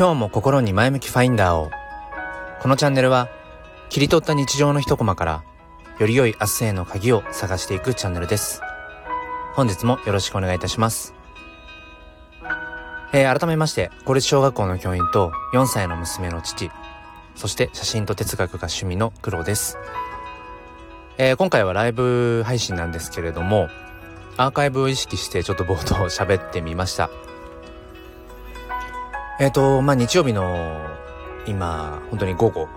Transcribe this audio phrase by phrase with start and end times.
[0.00, 1.70] 今日も心に前向きファインダーを。
[2.62, 3.28] このチャンネルは
[3.90, 5.44] 切り取った日常の一コマから
[5.98, 8.62] より良い明日への鍵を探していくチャンネルです。
[9.52, 11.12] 本日もよろしくお願いいたします。
[13.12, 16.70] えー、改めまして公立小学校の教員と4歳の娘の父
[17.34, 19.76] そして写真と哲学が趣味の黒です、
[21.18, 23.68] えー、今回はライブ配信なんですけれども
[24.38, 27.10] アーカイブを意識してちょっと冒頭喋ってみました。
[29.40, 30.86] えっ、ー、と、まあ、日曜日の
[31.46, 32.68] 今、本当に午後、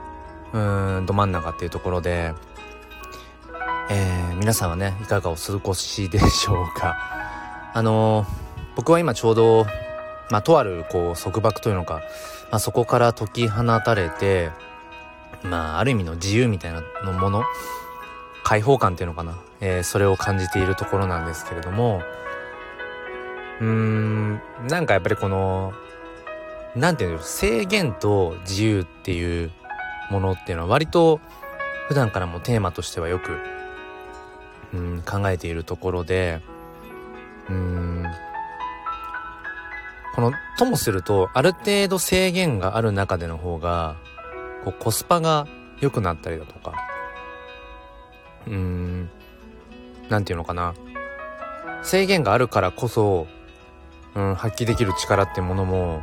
[0.54, 2.34] うん、ど真ん中っていうところで、
[3.90, 6.96] えー、皆さんはね、いかがお過ごしでしょうか？
[7.76, 8.28] あのー、
[8.78, 9.66] 僕は今ちょうど、
[10.30, 11.96] まあ、とある、こう、束縛というのか、
[12.50, 14.50] まあ、そこから解き放たれて、
[15.44, 17.44] まあ、ある意味の自由みたいなのもの、
[18.46, 22.02] 解放感っていうのかな、えー、それを感じているところなんですけれども、
[23.60, 25.74] うーん、なんかやっぱりこの、
[26.76, 29.52] なんていうの制限と自由っていう
[30.10, 31.20] ものっていうのは割と
[31.88, 33.38] 普段からもテーマとしてはよく、
[34.74, 36.42] うん、考えているところで
[37.50, 38.06] うん
[40.16, 43.96] このともするとある程度制限がある中での方が
[44.64, 45.48] こうコスパが
[45.82, 46.74] 良くなったりだとか
[48.48, 49.10] うん
[50.10, 50.74] なんていうのかな。
[51.84, 53.28] 制限があるからこそ、
[54.16, 56.02] うん、発揮できる力ってものも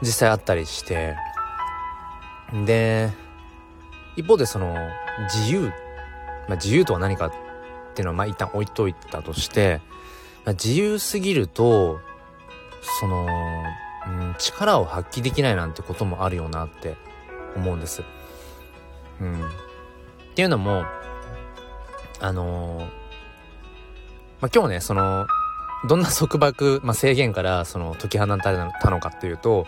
[0.00, 1.16] 実際あったりして
[2.64, 3.10] で
[4.16, 4.74] 一方でその
[5.34, 5.72] 自由、
[6.48, 7.32] まあ、自由とは何かっ
[7.94, 9.80] ていうのはまあ一旦置いといたとして、
[10.44, 12.00] まあ、自由すぎると
[13.00, 13.26] その、
[14.06, 16.96] うん、力を発揮できないなんてこともあるよなって
[17.56, 18.02] 思うんです。
[19.20, 19.48] うん、っ
[20.34, 20.84] ていうのも
[22.20, 22.88] あのー、ま
[24.46, 25.26] あ、今日ねその
[25.86, 29.66] どんな束縛、 まあ、制限からその解き放たれたのかっていうと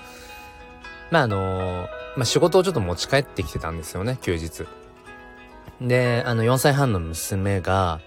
[1.10, 4.66] まああのまあ、仕事をちょっと持ち帰ってきてたんですよね休日。
[5.80, 8.00] であの4歳半の娘が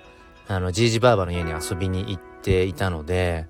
[0.48, 3.48] あのじいじばあばの家に遊びに行っていたので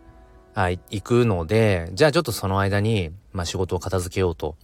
[0.56, 4.56] あ行くのでじゃあちょっとその間に、まあ、仕事を片付けようと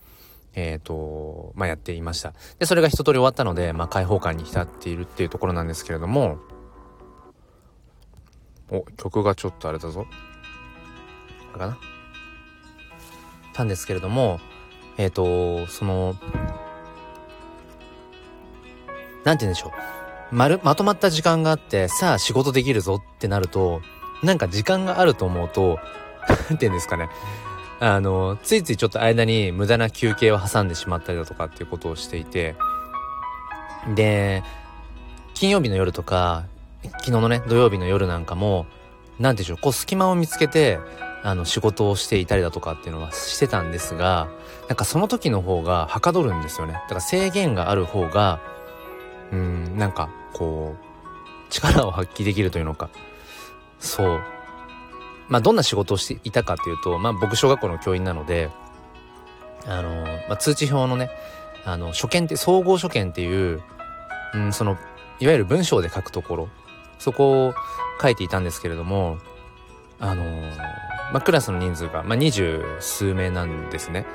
[0.53, 2.34] えっ、ー、とまあやっていました。
[2.58, 6.40] でそれが一通り終わったので、まあ、開放感に浸っているっていうところなんですけれども
[8.72, 10.06] お曲がちょっとあれだぞ。
[11.52, 11.78] あれかな？
[13.53, 14.40] たんですけれども
[14.97, 16.16] えっ、ー、とその
[19.24, 19.72] なんて言うんでしょ
[20.31, 20.35] う。
[20.35, 23.81] まるまとまった時間があってさあ仕事できるぞってなると
[24.22, 25.80] なんか時間があると思うと
[26.50, 27.09] 何て言うんですかね。
[27.81, 32.56] あのついついちょっと間に無駄な休憩を挟んでしまったりだとかっていうことをしていて。
[33.96, 34.44] で
[35.34, 36.44] 金曜日の夜とか
[36.84, 38.66] 昨日のね土曜日の夜なんかも
[39.19, 40.79] 何でしょうこう隙間を見つけて
[41.23, 44.29] あの仕事をしていたりだとかっていうのはしてたんですが
[44.69, 46.73] なんかその時の方がはかどるんですよね。
[46.73, 48.39] だから制限がある方が
[49.31, 52.89] うんなんかこう力を発揮できるというのか。
[53.79, 54.19] そう。
[55.28, 58.50] まあどんな仕事をしていたかっていうとまあ僕小学校の教員なので
[59.66, 61.09] あの、まあ、通知表のね
[61.66, 63.62] あの書検って総合書検っていう、
[64.34, 64.78] うん、その
[65.19, 66.50] いわゆる文章で書くところ
[67.00, 67.54] そこを
[68.02, 69.18] 書いていたんですけれども
[70.00, 70.24] あの
[71.12, 74.06] まあ、クラスの人数が、まあ、二十数名なんですね。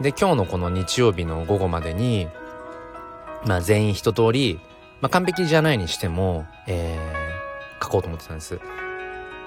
[0.00, 2.28] で今日のこの日曜日の午後までに、
[3.46, 4.60] まあ、全員一通り、
[5.00, 8.60] まあ、完璧じゃないにしても、えー、書こうと思ってたんです。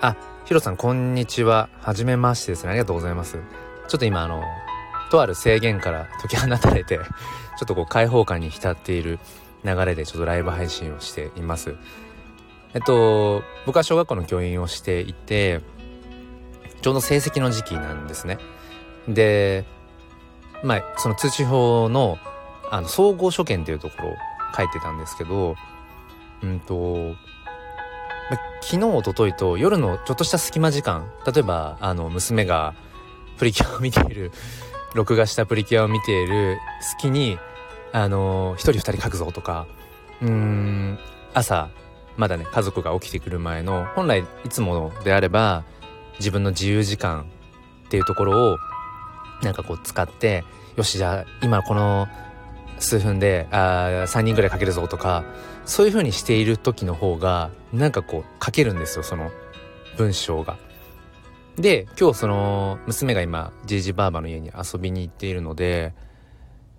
[0.01, 0.15] あ、
[0.45, 1.69] ヒロさんこんにちは。
[1.81, 2.69] はじめましてですね。
[2.69, 3.37] ありがとうございます。
[3.87, 4.41] ちょっと今あの、
[5.11, 7.03] とある制限から 解き放たれてちょ
[7.63, 9.19] っとこう開放感に浸っている
[9.65, 11.75] 流れでちょっとライブ配信をしています。
[12.73, 15.61] えっと、僕は小学校の教員をしていて、
[16.81, 18.37] ちょうど成績の時期なんですね。
[19.07, 19.65] で、
[20.63, 22.17] まあ、その通知表の、
[22.69, 24.13] あの、総合所見っていうところを
[24.55, 25.55] 書いてたんですけど、
[26.43, 27.15] うんと、
[28.61, 32.75] 昨日、おとといと夜のちょっとした隙間時間、例えば、あの、娘が
[33.37, 34.31] プリキュアを見ている、
[34.93, 37.39] 録画したプリキュアを見ている隙に、
[37.91, 39.65] あの、一人二人書くぞとか、
[40.21, 40.99] うん、
[41.33, 41.69] 朝、
[42.19, 45.63] まだね、家族が起きてくる前の、本来いつもであれば、
[46.19, 47.25] 自分の自由時間
[47.87, 48.57] っていうところを
[49.41, 50.43] なんかこう使って
[50.75, 52.07] よしじゃあ今この
[52.77, 55.23] 数分であ3人ぐらい書けるぞとか
[55.65, 59.31] そういう風にしている時の方がなんかこう書けるんですよその
[59.97, 60.57] 文章が。
[61.57, 65.93] で今日その娘が今じいじばあばの家に遊びに行っているので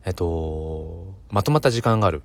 [0.07, 2.23] えっとまとまった時間がある。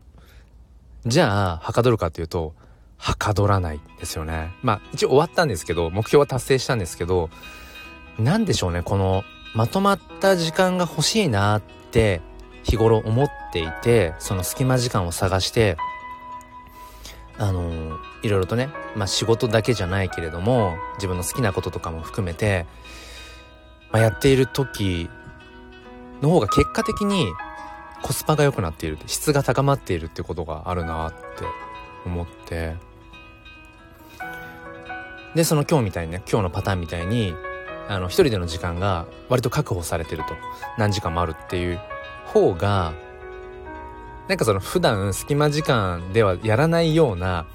[1.06, 2.56] じゃあはかどるかっていうと
[2.98, 4.52] はかどらないですよね。
[4.64, 7.30] まあ一応終わったんですけど目標は達成したんですけど
[8.20, 11.62] 何でしょうねこのまとまった時間が欲しいなっ
[11.92, 12.22] て
[12.64, 15.78] 日頃思っていてその隙間時間を探して
[17.38, 22.66] あのいろいろとね、まあ、仕事だけじゃないけれども自分の好きなこととかも含めて、
[23.92, 25.10] まあ、やっている時
[26.22, 27.28] の方が結果的に
[28.02, 31.18] コスパが良くなっている質が高まっているってことがあるなって
[32.06, 32.76] 思って。
[35.36, 37.34] でその今日みたいにね今日のパターンみたいに
[37.90, 40.30] あの一人での時間が割と確保されてると。
[40.78, 41.80] 何時間もあるっていう
[42.26, 42.94] 方が
[44.28, 47.46] なんかその普段隙間時間ではやらないような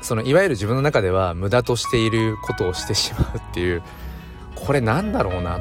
[0.00, 3.82] そのいわゆる自分の中では無駄としていることをしてしまうっていう
[4.56, 5.58] これなんだろうな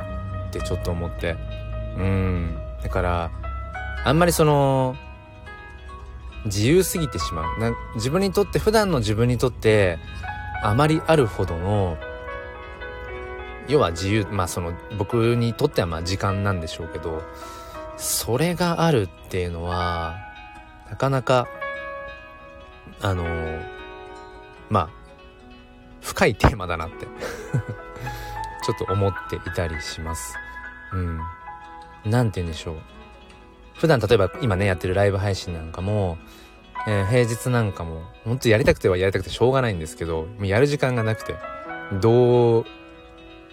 [0.50, 1.36] ってちょっと思って。
[1.98, 2.58] うん。
[2.82, 3.32] だから
[4.04, 4.96] あんまりその
[6.46, 10.00] 自由すぎてしまうな自分にとって普段の自分にとって
[10.64, 11.98] あまりあるほどの
[13.68, 17.24] 要は自由まあその僕にとってはまあ時間なんでしょうけど
[17.98, 20.18] それがあるっていうのは
[20.90, 21.48] なかなか
[23.02, 23.26] あの
[24.70, 24.90] まあ
[26.02, 27.06] 深いテーマだなって
[28.66, 30.36] ちょっと思っていたりします。
[30.94, 31.20] うん。
[32.06, 32.76] なんて言うんでしょう。
[33.76, 36.18] 普段例えば今ねやってるライブ配信なんかも、
[36.88, 41.36] えー、平日なんかも本当やりたくてはやりたくてしょうがないんですけどもうやる時間がなくて
[42.02, 42.66] どう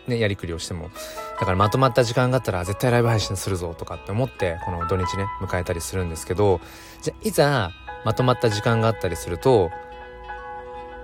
[0.09, 0.91] ね、やりくりをしても。
[1.39, 6.61] だからまとまった時間があったら絶対ライブ配信するぞとかって思って、この土日ね、迎えたりするんですけど、
[7.03, 7.71] じゃいざ
[8.05, 9.71] まとまった時間があったりすると、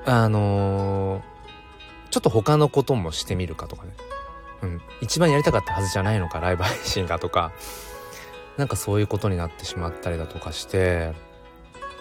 [0.07, 3.93] あのー、ちょっと他のこともしてみるかとかね。
[4.63, 4.83] うん。
[5.01, 7.53] 一番やりたかったはずじゃないのか、ライブ配信がとか。
[8.56, 11.12] なんかそういうことになってしまったりだとかして、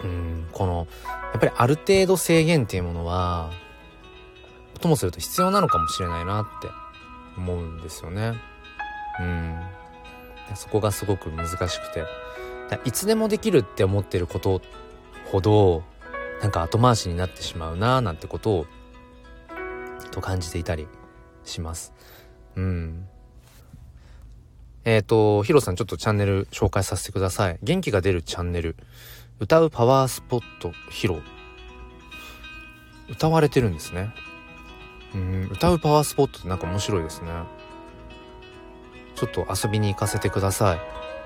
[0.02, 0.86] うん、この、
[1.32, 3.50] やっぱりある程度制限っていうものは、
[4.84, 6.68] ともすると必要なのかもしれないなって
[7.38, 8.34] 思うんですよね。
[9.18, 9.58] うん。
[10.54, 12.04] そこがすごく難しくて。
[12.84, 14.60] いつでもできるって思ってること
[15.32, 15.82] ほど、
[16.42, 18.66] なんか後回しになってしまうなーなんてことを、
[20.10, 20.86] と感じていたり
[21.44, 21.94] します。
[22.56, 23.08] うん。
[24.84, 27.58] えっ、ー、と、ヒロさんちょっとチャンネル紹介させてください。
[27.62, 28.76] 元気が出るチャンネル。
[29.40, 31.20] 歌うパワースポットヒロ。
[33.10, 34.14] 歌われてるんですね。
[35.14, 37.30] うん歌うパワースポットってなんか面白いですね
[39.14, 40.76] ちょっと遊びに行かせてくださ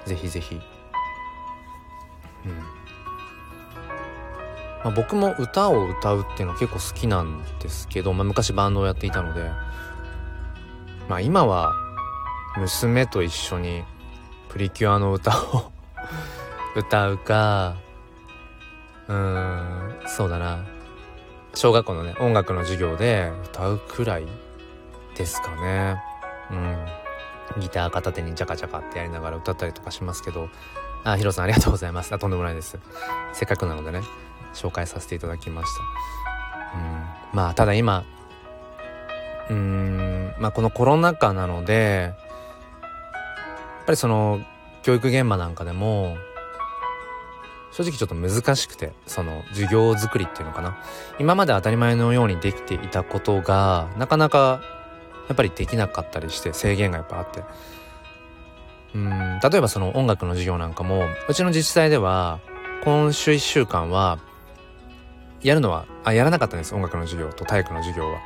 [0.06, 0.61] いぜひぜひ
[2.44, 2.78] うん
[4.84, 9.50] まあ、僕も歌を歌うっていうのは結構好きなんですけど、まあ、昔バンドをやっていたので
[11.08, 11.72] まあ今は
[12.58, 13.84] 娘と一緒に
[14.49, 15.72] プリキュアの歌を
[16.76, 17.76] 歌うか
[19.08, 20.64] うーんそうだな。
[21.55, 24.26] 小学校のね音楽の授業で歌うくらい
[25.16, 26.02] ですかね。
[26.50, 26.87] うん。
[27.60, 30.49] ギター片手にジャカジャカってやりながら歌ったりとかしますけど。
[31.04, 32.12] あヒロさんありがとうございます。
[32.14, 32.78] あとんでもないです。
[33.32, 34.02] せっかくなのでね
[34.52, 35.69] 紹介させていただきまし
[36.72, 36.78] た。
[36.78, 37.04] うん。
[37.32, 38.04] まあただ今
[39.49, 42.14] うーんまあこのコロナ禍なので
[43.88, 44.40] ぱりその
[44.82, 46.19] 教育現場なんかでも
[47.73, 50.78] 正直ちょっと難しくて、その授業作りっていうのかな。
[51.18, 54.61] 今まで当たり前のようにできていたことが、なかなか
[55.28, 57.45] やっぱりできなかったりして制限がやっぱあって。
[58.95, 62.40] うん、例えばその音楽の授業なんかも、うちの自治体では、
[62.85, 64.18] 今週1週間は、
[65.42, 66.75] やるのは、あ、やらなかったんです。
[66.75, 68.18] 音楽の授業と体育の授業は。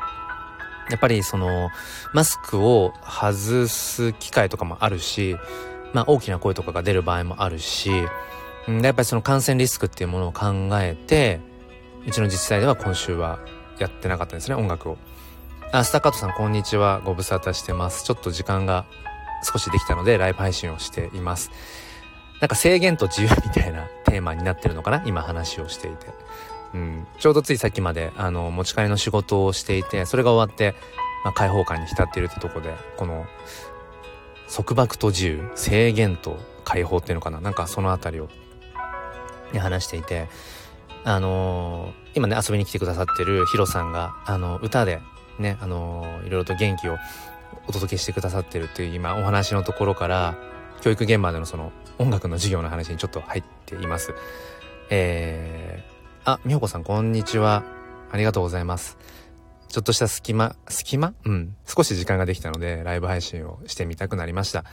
[0.93, 1.71] やっぱりその、
[2.13, 5.37] マスクを外す機会とかもあるし、
[5.93, 7.91] まあ大きな声とかが出る場合もあるし、
[8.69, 11.41] やっぱりその感染リスクっていうものを考えて、
[12.07, 13.41] うちの自治体では今週は
[13.79, 14.99] やってなかったんですね、音楽を。
[15.73, 17.01] あ、スタカートさんこんにちは。
[17.05, 18.05] ご無沙汰してます。
[18.05, 18.85] ちょっと時間が
[19.43, 21.51] 少しできたのでライブ配信をしています。
[22.41, 25.03] なんか制限と自由みたいなテーマになってるのかな？
[25.07, 26.07] 今話をしていて。
[26.75, 30.75] うん、ちょうどついさっきまであの持ち帰りの仕事をしていて、それが終わって、
[31.25, 33.27] まあ、開放感に浸っているってとこで、この
[34.55, 38.29] 束縛と自由、制限と解放っていうのかななんかそのあたりを
[39.53, 40.29] に話していて、
[41.05, 45.01] あのー、今ね、遊びに来てくださってるヒロさんが、あの、歌で
[45.39, 46.97] ね、あのー、いろいろと元気を
[47.67, 50.37] お届けしてくださってるっていう今お話のところから、
[50.81, 54.15] 教育現場でのその音楽の授業の話にちょっと入っています。
[54.91, 55.92] えー、
[56.25, 57.65] あ、みほこさんこんにちは。
[58.13, 58.97] ありがとうございます。
[59.69, 61.15] ちょっとした隙間、隙間？
[61.25, 61.57] うん。
[61.67, 64.65] 少し時間ができたので、ライブ配信をしてみたくなりました。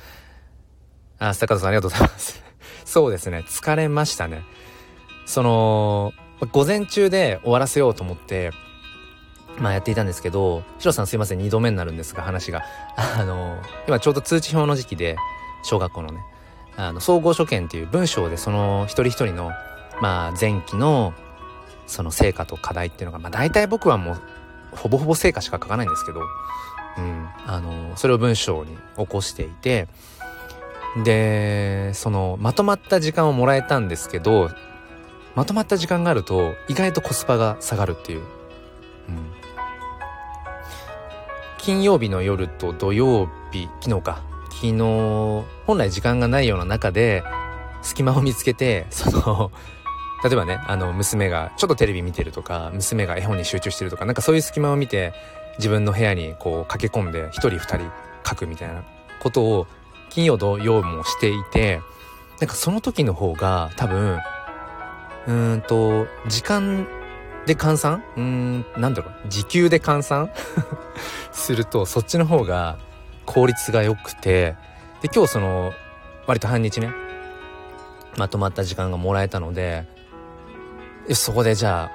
[1.17, 2.43] あ、坂田さんありがとうございます。
[2.85, 3.43] そうですね。
[3.47, 4.43] 疲れましたね。
[5.25, 6.13] その、
[6.51, 8.51] 午前中で終わらせようと思って、
[9.57, 12.63] まあやっていたんですけど、ヒロさんすいません、2度目になるんですが、話が。
[12.95, 15.17] あの、今ちょうど通知表の時期で、
[15.63, 16.19] 小学校のね、
[16.77, 19.51] あの、総合所見っていう文章でその一人一人の、
[19.99, 21.15] まあ前期の、
[21.89, 24.21] その成果と課題っていうのが、まあ大体僕はもう、
[24.71, 26.21] ほぼほぼ成果しか書かないんですけど、
[26.97, 29.87] うん、あの、それを文章に起こしていて、
[31.03, 34.49] で、その、まとまった時間をもらえたんですけど、
[35.35, 38.19] まとまった時間があると、意外とコスパが下がるっていう。
[38.19, 38.25] うん。
[41.57, 44.21] 金曜日の夜と土曜日、昨日か。
[44.51, 47.23] 昨日、本来時間がないような中で、
[47.81, 49.51] 隙間を見つけて、その、
[50.23, 55.13] 例えばね、あの、娘がちょっとテレビ見てるとか、娘が絵本に集中してるとか、なんかそういう隙間を見て、
[55.57, 57.91] 自分の部屋にこう駆け込んで、一人二人
[58.27, 58.83] 書くみたいな
[59.21, 59.67] ことを、
[60.09, 61.81] 金曜土曜もしていて、
[62.39, 64.19] なんかその時の方が多分、
[65.27, 66.87] うーんと、時間
[67.45, 68.03] で換算？
[68.15, 70.31] うーん、なんだろう、時給で換算？
[71.31, 72.77] すると、そっちの方が
[73.25, 74.55] 効率が良くて、
[75.01, 75.73] で、今日その、
[76.27, 76.91] 割と半日ね、
[78.17, 79.85] まとまった時間がもらえたので、
[81.13, 81.91] そこでじゃあ、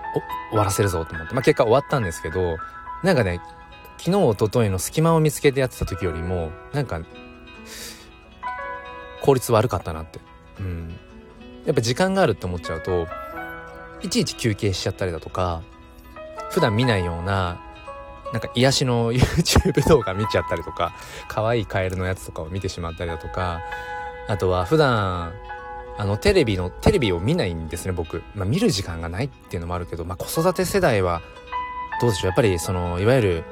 [0.51, 1.35] 終わらせるぞと思って。
[1.35, 2.57] まあ、結果終わったんですけど、
[3.03, 3.41] なんかね、
[3.99, 7.01] 昨日、おとといの隙間を見つけてやってた時よりも、なんか、
[9.23, 10.21] 効率悪かったなって。
[10.59, 10.99] うん。
[11.65, 13.07] やっぱ時間があるって思っちゃうと、
[14.03, 15.63] いちいち休憩しちゃったりだとか、
[16.51, 17.61] 普段見ないような、
[18.33, 20.93] なんか癒しの YouTube 動画見ちゃったりとか、
[21.29, 23.61] 可愛いカエルのやつとかを見てしまったりだとか、
[24.29, 25.33] あとは普段
[25.97, 28.23] あの、テレビの、テレビを見ないんですね、僕。
[28.35, 31.23] まあ、見る時間がないっていうのもあるけど、まあ、子育て世代は、
[32.01, 32.29] どうでしょう。
[32.29, 33.45] やっぱり、その、いわゆる、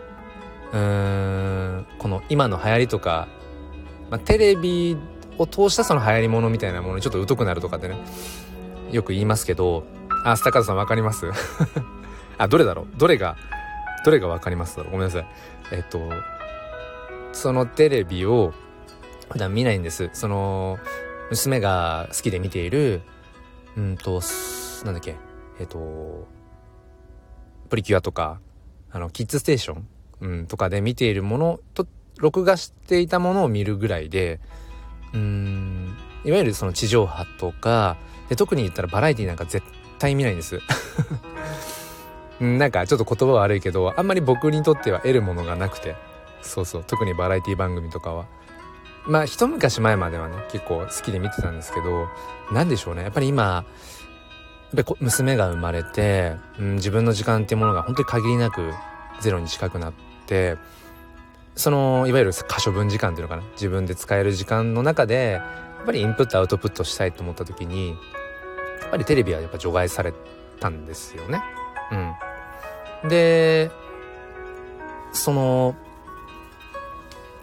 [0.73, 3.29] うーん、この今の流行りとか、
[4.11, 4.97] まあ、テレビ
[5.39, 7.97] を通したその流行りものみたいなものにちょっと疎くなるとかってね、
[8.91, 9.85] よく言いますけど、
[10.25, 11.31] あ、スタカーさんわかります？
[12.39, 12.87] あ、どれだろう？
[12.99, 13.37] どれが、
[14.05, 14.93] どれがわかりますだろう？
[14.93, 15.27] ごめんなさい。
[15.73, 16.01] えっと、
[17.33, 18.53] そのテレビを
[19.31, 20.11] 普段見ないんです。
[20.13, 20.79] その、
[21.33, 23.01] 娘が好きで見ている、
[23.77, 24.21] うんと、
[24.85, 25.17] なんだっけ、
[25.59, 26.29] えっ、と、
[27.71, 28.39] プリキュアとか、
[28.91, 29.89] あの、キッズステーション、
[30.21, 31.87] うん、とかで見ているものと、
[32.19, 34.41] 録画していたものを見るぐらいで、
[35.15, 37.97] うん、いわゆるその地上波とか、
[38.29, 39.67] で特に言ったらバラエティなんか絶
[39.99, 40.61] 対見ないんです。
[42.41, 45.97] なんかちょっと言葉悪いけど、あんまり僕にとっては得るものがなくて、
[46.43, 48.27] そうそう、特にバラエティ番組とかは。
[49.07, 52.09] まあ一昔前まではね結構好きで見てたんですけど
[52.53, 53.03] 何でしょうね。
[53.03, 53.65] やっぱり今
[54.75, 58.73] やっぱり娘が生まれて、うん、自分の時間っていうものが本当に限りなく
[59.21, 59.93] ゼロに近くなっ
[60.27, 60.57] て
[61.55, 63.43] そのいわゆる可処分時間っていうのかな。
[63.53, 67.91] 自分で使える時間の中でやっぱりインプットアウトプットしたいと思った時に
[68.81, 70.15] やっぱりテレビはやっぱ除外され
[70.61, 71.43] たんですよね。
[73.03, 73.71] うん、で
[75.13, 75.77] その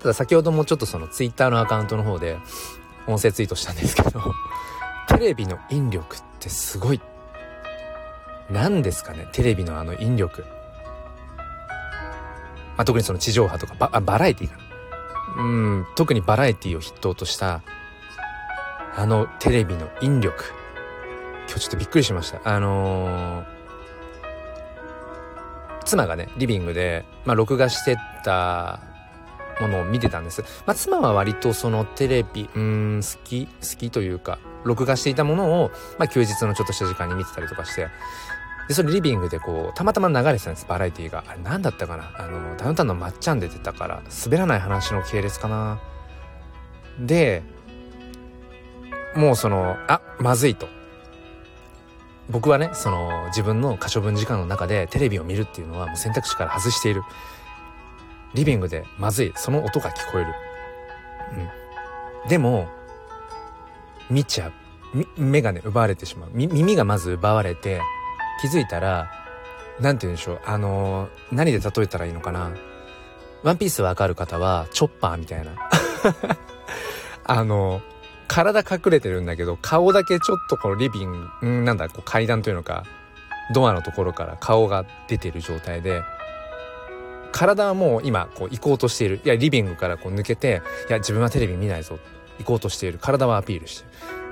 [0.01, 2.37] ただ先ほどもちょっとそのツイッターのアカウントの方で
[3.07, 4.21] 音声ツイートしたんですけど
[5.07, 7.01] テレビの引力ってすごい
[8.49, 9.27] 何ですかね？
[9.31, 10.43] テレビのあの引力。
[12.77, 15.43] まあ、特にその地上波とかババラエティかな？
[15.43, 15.47] う
[15.81, 17.61] ん、特にバラエティを筆頭とした
[18.95, 20.45] あのテレビの引力。
[21.47, 22.41] 今日ちょっとびっくりしました。
[22.43, 23.45] あのー、
[25.83, 28.79] 妻がね、リビングで、まあ、録画してた
[29.59, 30.41] ものを見てたんです。
[30.65, 37.87] まあ、妻は割とそのテレビ、うん、好き、好きというか、録画していたものを、まあ、休日のちょっとした時間に見てたりとかして、
[38.67, 41.23] で、それリビングでこう、たまたま流れてたんです、バラエティが。
[41.27, 42.11] あれ何だったかな？
[42.17, 45.79] あの、ダウンタウンのまっちゃん出てたから、滑らない話の系列かな。
[46.99, 47.41] で、
[49.15, 50.67] もうその、あ、まずいと。
[52.29, 57.01] 僕はね、その自分の可処分時間の中でテレビを見るっていうのはもう選択肢から外している。
[58.33, 59.33] リビングでまずい。
[59.35, 60.33] その音が聞こえる、
[62.23, 62.67] うん、でも
[64.09, 64.53] 見ちゃう。
[65.17, 66.29] 目がね奪われてしまう。
[66.33, 67.81] 耳がまず奪われて
[68.41, 69.11] 気づいたら
[69.79, 70.41] 何て言うんでしょう。
[70.45, 72.51] あのー、何で例えたらいいのかな。
[73.43, 75.51] ワンピースわかる方はチョッパーみたいな。
[77.25, 77.83] あのー、
[78.27, 82.83] 体隠れてるんだけど顔だけちょっとこのリビングんなんだこう階段というのか
[83.53, 86.03] ドアのところから顔が出てる状態で
[87.39, 89.21] 体はもう今こう行こうとしている。
[89.23, 91.97] いやリビングからこう抜けていや自分はテレビ見ないぞ。
[92.37, 92.99] 行こうとしている。
[92.99, 93.81] 体はアピールし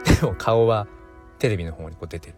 [0.04, 0.12] て。
[0.12, 0.88] る でも顔は
[1.40, 2.36] テレビの方にこう出てる。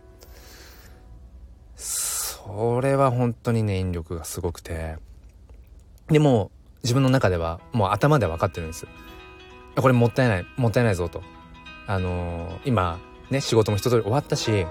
[1.75, 4.97] それは本当にね引力がすごくて。
[6.07, 6.51] でも
[6.83, 8.85] 自分の中ではもう頭で分かってるんです。
[9.75, 11.23] これもったいないもったいないぞと。
[11.88, 12.99] あのー、今
[13.31, 14.67] ね仕事も一通り終わったし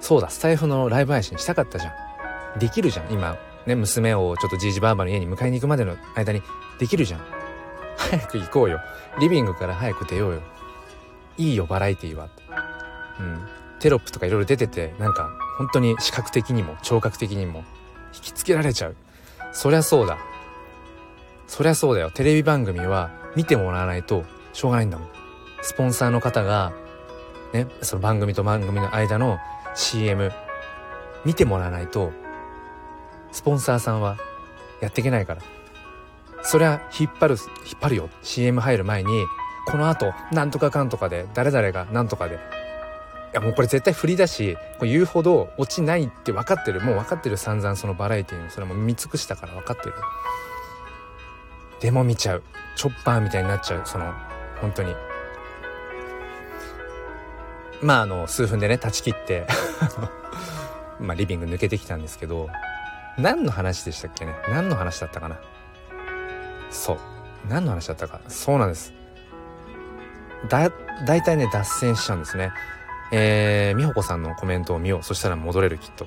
[0.00, 1.92] そうだスタイフのライブ配信したかったじゃ
[2.56, 2.58] ん。
[2.58, 3.36] できるじゃん今。
[3.66, 6.42] ね、娘をちょっとじいじばあばの家に迎えに行くまでの間に
[6.78, 7.20] できるじゃん。
[7.96, 8.80] 早く行こうよ。
[9.18, 10.42] リビングから早く出ようよ。
[11.36, 12.28] いいよ、バラエティーは。
[13.18, 13.46] うん。
[13.80, 17.64] テロップとかいろいろ出てて、なんか、本当に視覚的にも聴覚的にも
[18.14, 18.96] 引きつけられちゃう。
[19.52, 20.18] そりゃそうだ。
[21.46, 22.10] そりゃそうだよ。
[22.10, 25.08] テレビ番組は見てもらわないとしょうがないんだもん。
[25.62, 26.72] スポンサーの方が、
[27.52, 29.38] ね、その番組と番組の間の
[29.74, 30.32] CM
[31.24, 32.12] 見てもらわないと、
[33.34, 34.16] スポンサーさんは
[34.80, 35.42] やっていけないから。
[36.44, 37.36] そりゃ引っ張る、
[37.66, 38.08] 引っ張るよ。
[38.22, 39.26] CM 入る前に、
[39.66, 42.36] この後、なんとかかんとかで、誰々がなんとかで。
[42.36, 42.38] い
[43.32, 46.80] やもうこれ絶対振りだし、こう言うほど落ちないって分かってる。
[46.80, 49.94] もう分かってる散々そのバラエティーの、それも見尽くしたから分かってる。
[51.80, 52.44] でも見ちゃう。
[52.76, 53.82] チョッパーみたいになっちゃう。
[53.84, 54.12] その、
[54.60, 54.94] 本当に。
[57.82, 59.48] まああの、数分でね、断ち切って
[61.00, 62.48] まあリビング抜けてきたんですけど、
[63.18, 64.34] 何の話でしたっけね？
[64.48, 65.38] 何の話だったかな？
[66.70, 66.98] そう。
[67.48, 68.20] 何の話だったか？
[68.28, 68.92] そうなんです。
[70.48, 70.70] だ、
[71.06, 72.52] 大体ね、脱線しちゃうんですね。
[73.12, 75.02] えー、美穂子さんのコメントを見よう。
[75.02, 76.06] そしたら戻れるきっと。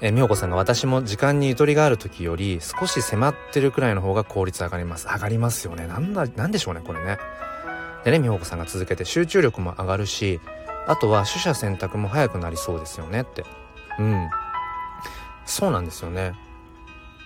[0.00, 5.06] えー、美穂子さんが私も時間にゆとりがある時より少し迫ってるくらいの方が効率上がります。
[5.08, 5.86] 上がりますよね。
[5.86, 7.18] なんだ、なんでしょうね、これね。
[8.04, 10.40] でね、美穂子さんが続けて集中力も上がるし、
[10.86, 13.44] あとは取捨選択も早くなりそうですよねって。
[13.98, 14.30] うん。
[15.50, 16.34] そうなんですよね。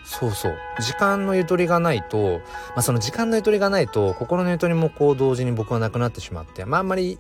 [0.05, 0.57] そうそう。
[0.81, 2.41] 時間のゆとりがないと、
[2.71, 7.19] まあその時間のゆとりがないと、心のゆとりもこう同時に僕はなくなってしまって、まああんまり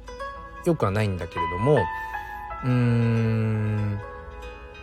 [0.65, 1.79] 良くはないんだけれども、
[2.65, 4.01] うーん、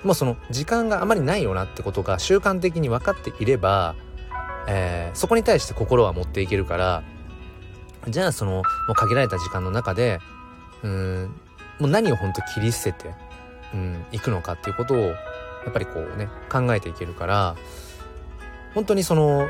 [0.04, 3.96] もうその時間があまりないよなってことが習慣的に分かっていれば、
[4.68, 7.04] えー、そこに対して心は持っていけるから、
[8.08, 10.20] じゃあその、もう限られた時間の中で、
[10.84, 11.36] うん、
[11.80, 13.16] もう何を本当切り捨てて、
[13.74, 15.14] うん、行くのかっていうことを、
[15.64, 17.56] やっぱりこうね、考えていけるから、
[18.74, 19.48] 本当にその、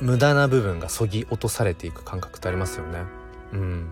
[0.00, 3.02] 無駄な部分がそぎ落とされていく感覚ってありますよね。
[3.52, 3.90] うん。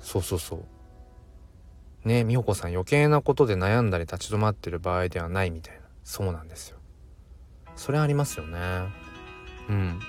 [0.00, 2.08] そうそうそう。
[2.08, 5.80] ね美穂子さん余計なことで悩んだり立ち止まってる場合ではないみたいな。
[6.04, 6.78] そうなんですよ。
[7.76, 8.58] それありますよね。
[9.68, 10.00] うん。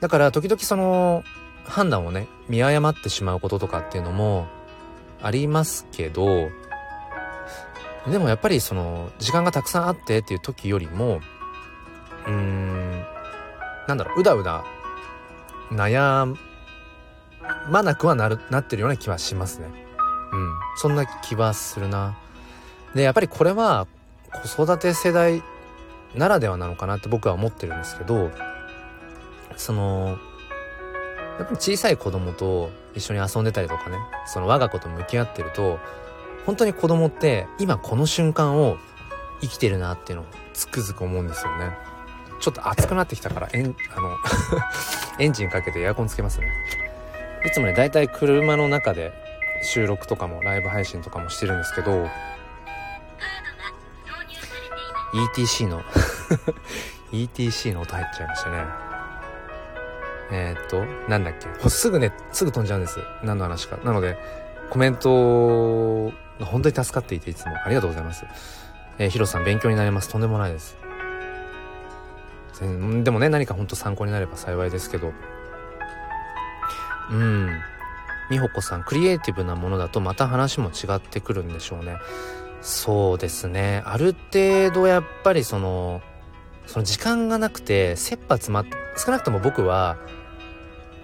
[0.00, 1.24] だから時々その
[1.64, 4.46] 判断をね、見誤ってしまうこととかっていうのも
[5.22, 6.50] ありますけど、
[8.06, 11.20] でもやっぱりその時間がたくさんあってっていう時よりも、
[12.26, 13.04] うーん、
[13.88, 14.64] なんだろう、うだうだ
[15.70, 16.36] 悩
[17.70, 19.68] まなくはなる、なってるような気はしますね。
[20.32, 20.52] うん。
[20.76, 22.16] そんな気はするな。
[22.94, 23.86] で、やっぱりこれは
[24.56, 25.42] 子育て世代
[26.14, 28.30] ならではなのかなって僕は思ってるんですけど、
[29.56, 30.18] その、
[31.38, 35.78] やっぱり小さい子供と一緒に遊んでたりとかね、その我が子と向き合ってると、
[36.46, 38.76] 本当に子供って今この瞬間を
[39.40, 41.76] 生きてるなっていうのをつくづく思うんですよね。
[42.40, 44.16] ちょっと暑くなってきたから、エン、あの
[45.18, 46.48] エンジンかけてエアコンつけますね。
[47.44, 49.12] いつもね、だいたい車の中で
[49.62, 52.08] 収録とかもライブ配信とかもしてるんですけど、
[55.14, 55.82] ETC の
[57.12, 58.64] ETC の音入っちゃいましたね。
[60.32, 61.68] えー、っと、なんだっけ。
[61.68, 62.98] すぐね、すぐ飛んじゃうんです。
[63.22, 63.76] 何の話か。
[63.84, 64.16] なので、
[64.70, 68.24] コメント本当に助かっていて、いつもありがとうございます。
[68.98, 70.08] えー、ヒロさん勉強になります。
[70.08, 70.76] とんでもないです。
[72.60, 75.12] でもね、何か本当参考になれば幸いですけど。
[77.10, 77.60] うん。
[78.30, 81.96] 美穂子さん、クリエイティブなものだとまた話も違ってくるんでしょうね。
[82.62, 83.82] そうですね。
[83.84, 86.00] ある程度やっぱりその、
[86.66, 88.64] その時間がなくて、切羽詰まっ、
[88.96, 89.98] 少なくとも僕は、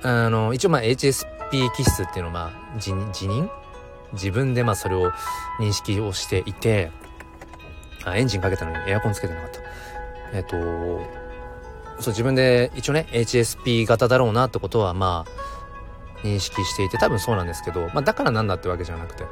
[0.02, 3.50] あの、一応まあ HSP 気質っていうのをまあ、辞任
[4.12, 5.11] 自分でまあそれを
[5.61, 6.90] 認識をしていて、
[8.05, 9.61] あ、エンジンかけたのにエアコンつけてなかった。
[10.33, 10.57] えっと、
[12.01, 19.25] そう自分で一応ね、HSP 型だろうなってことはまあ、認識していて、多分そうなんですけど、まあだからなんだってわけじゃなくて、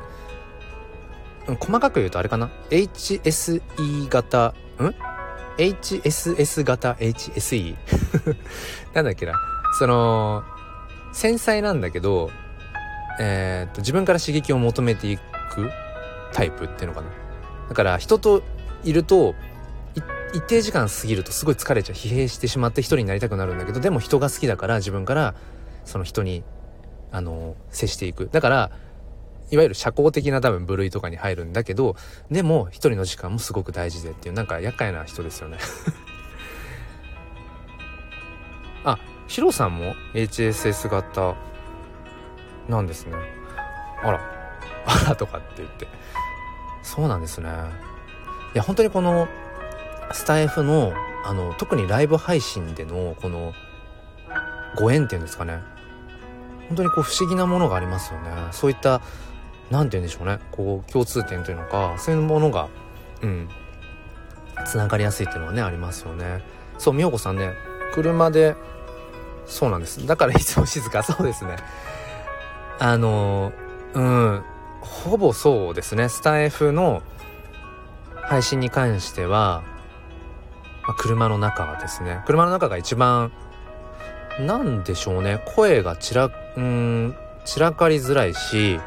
[1.61, 4.95] 細かく言うとあれかな ?HSE 型、ん
[5.57, 7.77] ?HSS 型 HSE?
[8.93, 9.33] なんだっけな？
[9.79, 10.45] その、
[11.12, 12.31] 繊細なんだけど、
[13.18, 15.22] えー、っと、自分から刺激を求めていく
[16.33, 17.09] タイプっていうのかな。
[17.68, 18.42] だから人と
[18.85, 19.35] いると、
[20.35, 25.35] 一定時間過ぎるとすごい疲れちゃう疲弊してしまって一人になりたくなるんだけどでも人が好きだから自分から
[25.85, 26.44] その人に
[27.11, 28.70] あの接していくだから
[29.50, 31.96] いわゆる社交的な多分部類とかに入るんだけど
[32.31, 35.57] でも一人の時間もすごく大事でっていうなんか厄介な人ですよね
[38.85, 41.37] あヒロさんも HSS 型
[42.68, 43.14] なんですね。
[44.02, 44.20] あら。
[44.87, 45.88] あらとかって言って。
[46.83, 47.50] そうなんですね。
[48.54, 49.28] いや本当にこの
[50.12, 50.92] スタイフの
[51.24, 53.52] あの特にライブ配信でのこの
[54.76, 55.61] ご縁っていうんですかね。
[56.68, 58.31] 本当にこう不思議なものがありますよね。
[58.52, 59.00] そういった
[59.70, 60.38] 何て言うんでしょうね。
[60.52, 62.68] こう共通点というのかそういうものが
[63.22, 63.48] うん。
[64.66, 66.42] つながりやすいっていうのはねありますよね。
[66.78, 67.52] そう美穂子さんね
[67.92, 68.54] 車で
[69.46, 70.07] そうなんです。
[70.07, 71.02] だからいつも静か。
[71.02, 71.57] そうですね。
[72.79, 73.53] あの
[73.95, 74.45] うん。
[74.81, 76.09] ほぼそうですね。
[76.09, 77.03] スタイフの
[78.23, 79.62] 配信に関しては、
[80.87, 82.23] ま、車の中はですね。
[82.27, 83.33] 車の中が一番
[84.41, 85.43] なんでしょうね。
[85.57, 87.14] 声がちらうん
[87.45, 88.81] 散らかりづらいし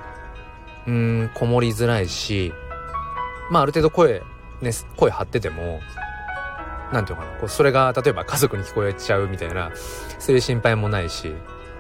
[0.88, 2.54] うんこもりづらいし
[3.50, 4.22] まあある程度声
[4.62, 5.80] ね声張ってても
[6.92, 7.40] 何て言うかな。
[7.40, 9.72] こうそれが例えば家族に聞こえちゃうみたいな
[10.20, 11.34] そういう心配もないし。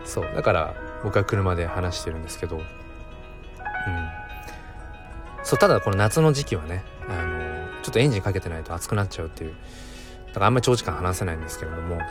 [0.03, 0.25] そう。
[0.35, 2.57] だから僕は車で話してるんですけど。
[2.57, 2.63] うん。
[5.43, 9.53] そうただこの夏の時期はねあのちょっとエンジンかけてないと熱くなっちゃうっていう。
[10.27, 11.95] だからあんまり長時間話せないんですけれども。
[11.95, 12.01] うん。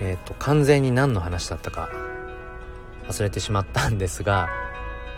[0.00, 1.88] えっ、ー、と完全に何の話だったか
[3.08, 4.48] 忘れてしまったんですが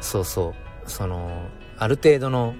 [0.00, 0.54] そうそ
[0.86, 0.90] う。
[0.90, 2.54] そのある程度の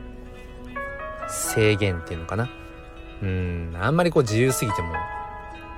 [1.29, 2.49] 制限っていうのかな。
[3.22, 3.77] うん。
[3.79, 4.94] あんまりこう自由すぎても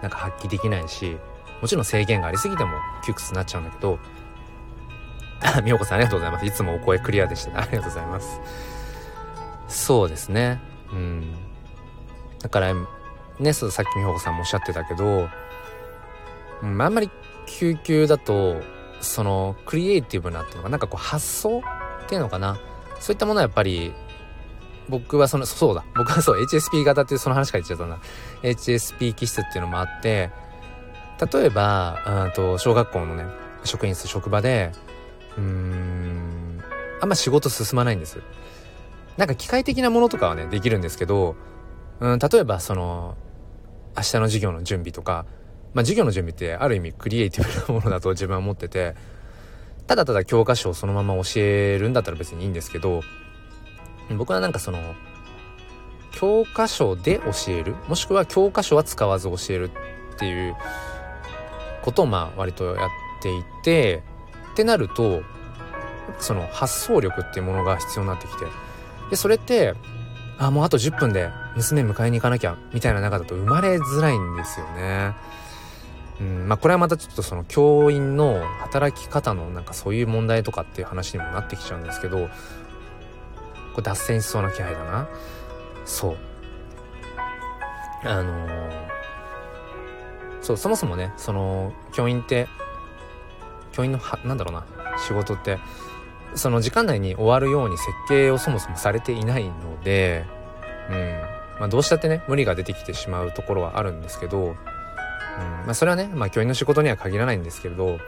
[0.03, 1.17] なんか発揮できないし
[1.61, 2.71] もちろん制限がありすぎても
[3.05, 3.99] 窮屈になっちゃうんだけど
[5.63, 6.47] みよこさんありがとうございます。
[6.47, 8.41] いつもお声クリアでした、ね、ありがとうございます。
[9.69, 10.61] そうですね。
[10.93, 11.35] うん。
[12.41, 12.75] だから
[13.39, 15.29] ねさっきみほこさんもおっしゃってたけど
[16.63, 17.11] うん、あんまり
[17.47, 18.61] 救急だと
[19.01, 22.59] そのクリエイティブなっていうのがなんかこう発想っていうのかな。
[22.99, 23.93] そういったものはやっぱり
[24.89, 25.85] 僕はそのそうだ。
[25.97, 27.99] 僕はそう HSP 型っていうその話から言っちゃったんだ。
[28.43, 30.31] HSP 気質っていうのもあって
[31.33, 33.27] 例えばと小学校のね
[33.65, 34.73] 職員室職場で
[35.37, 36.63] うーん
[37.01, 38.21] あんま仕事進まないんです。
[39.17, 41.37] なんか機械的なものとかはねできるんですけど
[42.01, 43.17] うん例えばその
[43.97, 45.27] 明日の授業の準備とか
[45.75, 48.95] まあ、授業の準備ってある意味クリエイティブなものだと 自分は思ってて
[49.87, 53.03] ただただ教科書をそのまま教えるんだったら別にいいんですけど
[54.17, 54.95] 僕はなんかその
[56.13, 57.77] 教科書で教える？
[57.89, 59.71] もしくは教科書は使わず教える
[60.15, 60.57] っていう
[61.83, 62.89] ことをまあ割とやっ
[63.23, 64.03] ていて
[64.53, 65.23] ってなると
[66.19, 68.47] その発想力っていうものが必要になってきて。
[69.11, 69.75] でそれって
[70.39, 75.15] あもうあと10分で娘迎えに行かなきゃみたいな中だと生まれづらいんですよね。
[76.21, 76.49] うん。
[76.49, 82.29] まあ、これはまたちょっとその教員の働き方のなんかそういう問題とかっていう話にもなってきちゃうんですけど
[83.75, 85.09] これ脱線しそうな気配だな。
[85.85, 86.17] そう。
[88.05, 88.89] あのー、
[90.41, 92.47] そうそもそもねその教員って
[93.73, 94.65] 教員のはなんだろうな
[94.99, 95.59] 仕事って
[96.35, 100.25] その時間内に終わるように設計をそもそもされていないので
[100.91, 101.21] うん。
[101.59, 104.55] まあどうしたってね無理が出てきてしまうところはあるんですけどうん。
[104.55, 107.99] まあ、それはね、まあ、教員の仕事には限らないんですけれど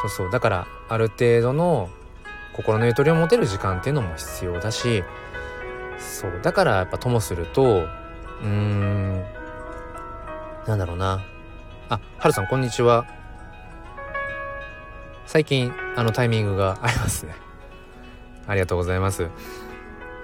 [0.00, 0.30] そうそう。
[0.30, 1.90] だからある程度の
[2.58, 5.04] 心のゆとりを持てる時間っていうのも必要だし
[5.96, 9.24] そうだからやっぱともするとうーん
[10.66, 11.24] なんだろうな。
[11.88, 13.06] あはるさんこんにちは。
[15.24, 17.34] 最近あのタイミングがありますね。
[18.46, 19.30] ありがとうございます。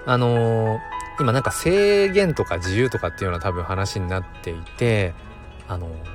[0.05, 0.79] あのー、
[1.19, 5.15] 今なんか制限とか自由とかっていうような多分話になっていて
[5.67, 6.14] あのー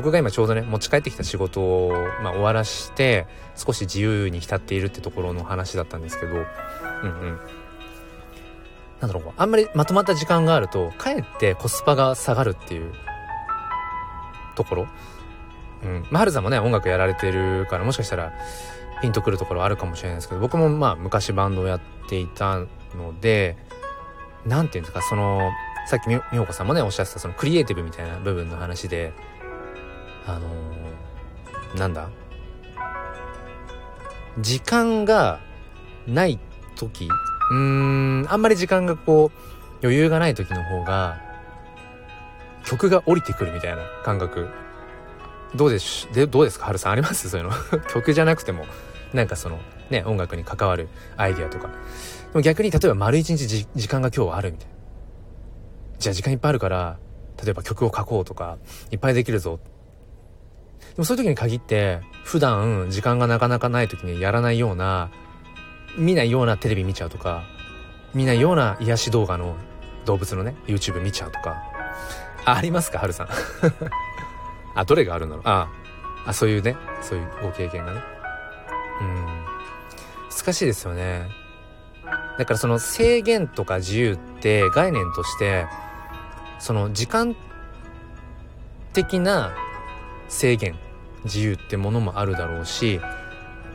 [0.00, 7.40] 僕が今ちょうどね持ち帰ってきた仕事を、まあ、終わらして少し自由に浸っているってところの話だったんですけどうんうん。
[9.00, 12.92] なんだろうあんまりまとまった時間があるとかえってコスパが下がるっていう
[14.56, 14.86] ところ。
[15.84, 16.06] うん。
[16.10, 18.32] まあ、はるさんもね音楽やられてるからもしかしたら
[19.02, 22.58] ピンとくるところあるかもしれないですけど僕もまあ昔バンドをやっていた
[22.94, 23.58] ので
[24.46, 25.50] 何て言うんですかその
[25.86, 29.12] さっきみほこさんもねおっしゃってたそのクリエイティブみたいな部分の話で
[30.26, 32.08] あのー、なんだ？
[34.38, 35.40] 時間が
[36.06, 36.38] ない
[36.76, 37.06] 時。
[37.06, 39.38] うーんあんまり時間がこう
[39.82, 41.20] 余裕がない時の方が
[42.64, 44.48] 曲が降りてくるみたいな感覚。
[45.56, 46.66] どうでしでどうですか？
[46.66, 47.28] ハルさんあります？
[47.28, 47.54] そういうの。
[47.92, 48.66] 曲じゃなくても。
[49.12, 49.58] なんかその
[49.90, 51.66] ね音楽に関わるアイディアとか。
[51.66, 51.72] で
[52.34, 54.74] も逆に例えば丸一日時間が今日はあるみたいな。
[55.98, 56.98] じゃあ時間いっぱいあるから
[57.42, 58.58] 例えば曲を書こうとか
[58.92, 59.58] いっぱいできるぞ。
[61.00, 65.10] もそういう時に限って普段時間がなかなかない時にやらないような
[65.96, 67.42] 見ないようなテレビ見ちゃうとか
[68.14, 69.56] 見ないような癒し動画の
[70.04, 71.56] 動物のね YouTube 見ちゃうとか
[72.44, 73.28] あありますかはるさん？
[74.74, 75.44] あどれがあるんだろう？
[75.46, 75.68] あ
[76.26, 78.00] あそういうねそういうご経験がね。
[79.00, 79.26] うん。
[80.36, 81.26] 難しいですよね。
[82.38, 85.66] だからその制限とか自由って概念として
[86.58, 87.36] その時間
[88.92, 89.52] 的な
[90.28, 90.78] 制限
[91.24, 93.00] 自由ってものもあるだろうし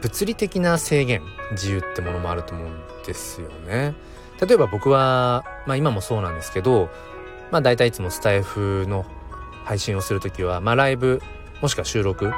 [0.02, 3.94] 物理的な制限自由ってものもあると思うんですよね。
[4.46, 6.90] 例えば僕は、まあ、今もそうなんですけど、
[7.52, 9.06] まあ、大体いつもスタイフの
[9.64, 11.22] 配信をする時は、まあ、ライブ
[11.62, 12.32] もしくは収録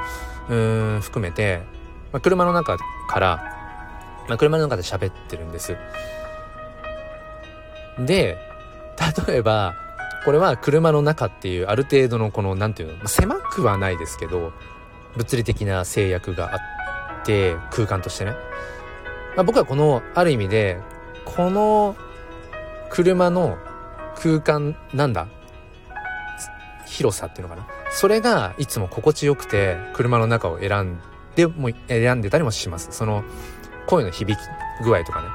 [0.50, 1.63] うん含めて、
[2.13, 2.78] まあ、車の中
[3.10, 3.38] から、
[4.30, 5.76] まあ、車の中で喋ってるんです。
[8.00, 8.38] で
[9.28, 9.74] 例えば
[10.24, 14.54] これは車の中っていうある程度のこの何て言うの狭くはないですけど
[15.15, 16.58] 物理的な制約があ
[17.22, 18.32] って空間としてね、
[19.36, 20.80] まあ、僕はこのある意味で
[21.26, 21.96] この
[22.89, 23.58] 車の
[24.15, 25.28] 空間なんだ。
[26.86, 27.67] 広さっていうのかな。
[27.91, 31.00] それがいつも心地よくて車の中を選ん
[31.36, 32.89] でも選んでたりもします。
[32.91, 33.24] その
[33.88, 34.46] 声の響き
[34.84, 35.28] 具合とかね。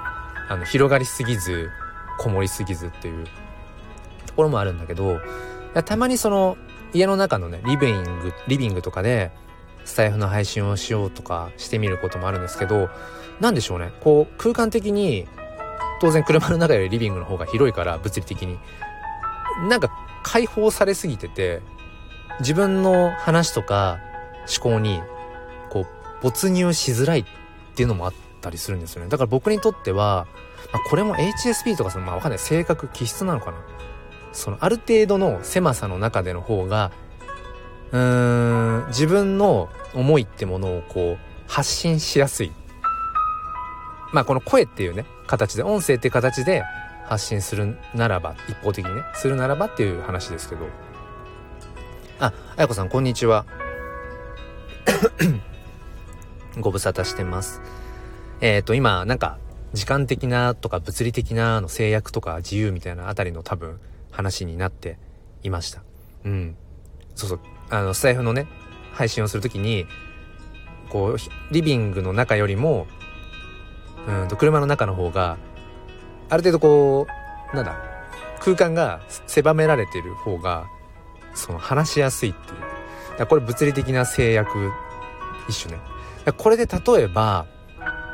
[0.48, 1.70] あの広がりすぎず
[2.18, 3.26] こもりすぎずっていう。
[4.32, 5.20] ところもあるんだけど
[5.84, 6.56] たまにその
[6.94, 9.30] 家の中のねリビングリビングとかで
[9.84, 12.88] スタイフの配信をしようとかしてみることもあるんですけど
[13.40, 13.92] 何でしょうね。
[14.00, 15.26] こう空間的に
[16.00, 18.58] 当然車の中よりリビングの方が広いから物理的に。
[19.68, 19.90] なんか
[20.22, 21.60] 解放されすぎてて
[22.40, 23.98] 自分の話とか
[24.48, 25.00] 思考に
[25.70, 25.86] こう
[26.22, 27.24] 没入しづらいっ
[27.74, 29.08] ていうのもあったりするんですよね。
[29.08, 30.26] だから僕にとっては、
[30.72, 32.38] まあ、これも HSP とかそのまあわかんない。
[32.38, 33.58] 性格気質なのかな。
[34.32, 36.90] そのある程度の狭さの中での方が
[37.92, 42.52] うーん自分の思いってものをこう発信しやすい。
[44.12, 46.64] まあこの声っていうね形で音声っていう形で
[47.06, 50.66] 発信するならば一方的にねするならばっていう話ですけど。
[52.18, 53.44] ああやこさんこんにちは。
[56.60, 57.60] ご無沙汰してます。
[58.40, 59.38] えっ、ー、と今なんか
[59.72, 64.98] 時間的なとか物理的なの制約とか自由みたいなあたりの多分話になって
[65.42, 65.82] いました。
[66.24, 66.56] うん。
[67.14, 67.40] そうそう。
[67.72, 68.46] あのスタイフのね
[68.92, 69.86] 配信をする時に
[70.90, 71.16] こう
[71.50, 72.86] リビングの中よりも
[74.06, 75.38] うんと車の中の方が
[76.28, 77.06] ある程度こ
[77.52, 77.76] うなんだ
[78.40, 80.66] 空間が狭められてる方が
[81.34, 83.18] その話しやすいっていう。
[83.18, 84.70] だこれ物理的な制約
[85.48, 85.80] 一種ね。
[86.36, 87.46] これで例えば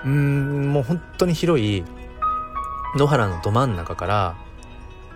[0.05, 1.85] うんもう本当に広い
[2.97, 4.37] 野原のど真ん中から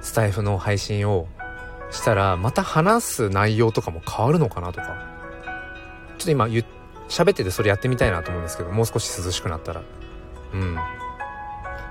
[0.01, 1.29] スタイフの配信を
[1.93, 5.13] したらまた話す内容とかも変わるのかなとか。
[6.19, 6.47] ちょっと今
[7.09, 9.83] 喋っててそれやってみたいなと思うんですけどもう少し涼しくなったら。
[10.55, 10.77] うん。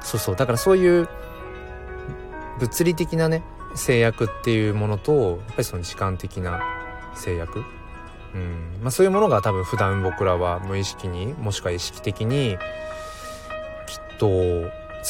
[0.02, 0.36] そうそう。
[0.36, 1.08] だからそういう
[2.60, 3.44] 物理的なね
[3.76, 6.62] 制約っていうものとやっぱりその時間的な
[7.16, 7.64] 制約。
[8.34, 8.80] うん。
[8.82, 12.58] まあ、そういうものが多分普段僕らは無意識にもしくは意識的に
[13.88, 14.28] きっと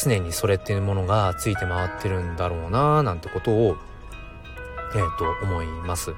[0.04, 3.78] 常にそれっていうものがついて回ってるんだろうななんてことを
[4.96, 6.14] えっ、ー、と思います。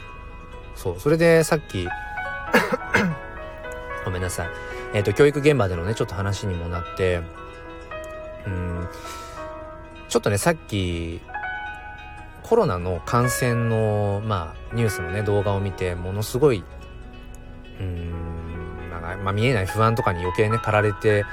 [0.75, 1.88] そうそれでさっき
[4.05, 4.49] ごめんなさい。
[4.93, 7.21] えっ、ー、と教育現場でのねちょっと話にもなって
[8.45, 8.88] うん
[10.09, 11.21] ちょっとねさっき
[12.43, 16.63] コロナの感染のまあニュースのね動画を見てものすごい
[17.79, 18.33] うーん
[18.89, 21.25] まあ、まあ、見えない不安とかに余計ね駆られて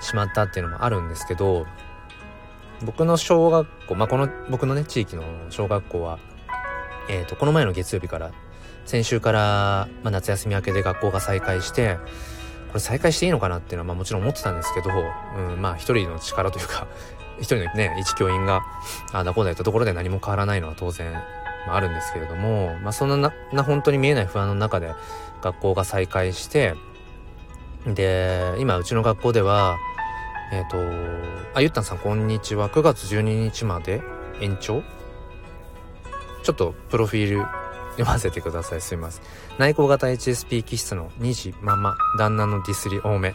[0.00, 1.66] しまったっていうのもあるんですけど
[2.84, 6.18] 僕の小学校、まあ、この僕のね地域の小学校は、
[7.08, 8.32] えーと、この前の月曜日から
[8.84, 11.98] 先週から、まあ、夏休み明けで学校が再開して
[12.68, 16.86] これ再開していいのかなっていうのは、まあ、もちろん思ってたんですけど、うん、まあ一人の力というか
[17.38, 18.62] 一人のね一教員が
[19.12, 21.12] あだこうだ言ったところで何も変わらないのは当然、
[21.66, 24.92] まあ、あるんですけれども、まあ、そんなな本当に見えない不安の中で
[25.42, 26.74] 学校が再開して
[27.86, 29.76] で今うちの学校では
[30.52, 30.78] えっ、ー、と
[31.54, 32.68] あゆったんさんこんにちは。
[32.68, 34.02] 9月12日まで
[34.40, 34.82] 延長
[36.44, 37.46] ちょっとプロフィール
[37.92, 39.24] 読ませてくださいすいません
[39.58, 43.34] 内向型 HSP 気質の2児ママ旦那のディスり多め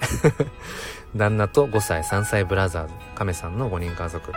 [1.15, 4.31] 旦那と5歳3歳ブラザーズ亀さんの5人家族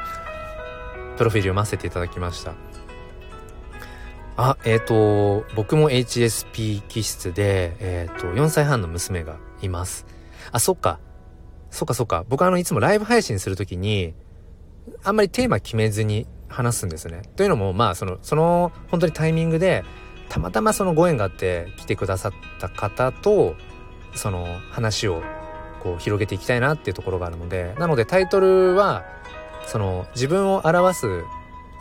[1.16, 2.54] プロフィール読ませていただきました
[4.37, 10.06] あ、えっ、ー、と、僕も HSP 気質で、えっ、ー、と、4歳半の娘がいます。
[10.52, 11.00] あ、そっか。
[11.70, 12.24] そっかそっか。
[12.28, 14.14] 僕あの、いつもライブ配信するときに、
[15.04, 17.23] あんまりテーマ決めずに話すんですね。
[17.37, 19.85] というのも、まあ、その、その、本当にタイミングで、
[20.29, 23.57] たまたまそのご縁があって来てくださった方と、
[24.15, 25.23] その話を
[25.83, 29.05] こう広げていきたいなっていうところがあるので、なのでタイトルは、
[29.67, 31.25] その自分を表す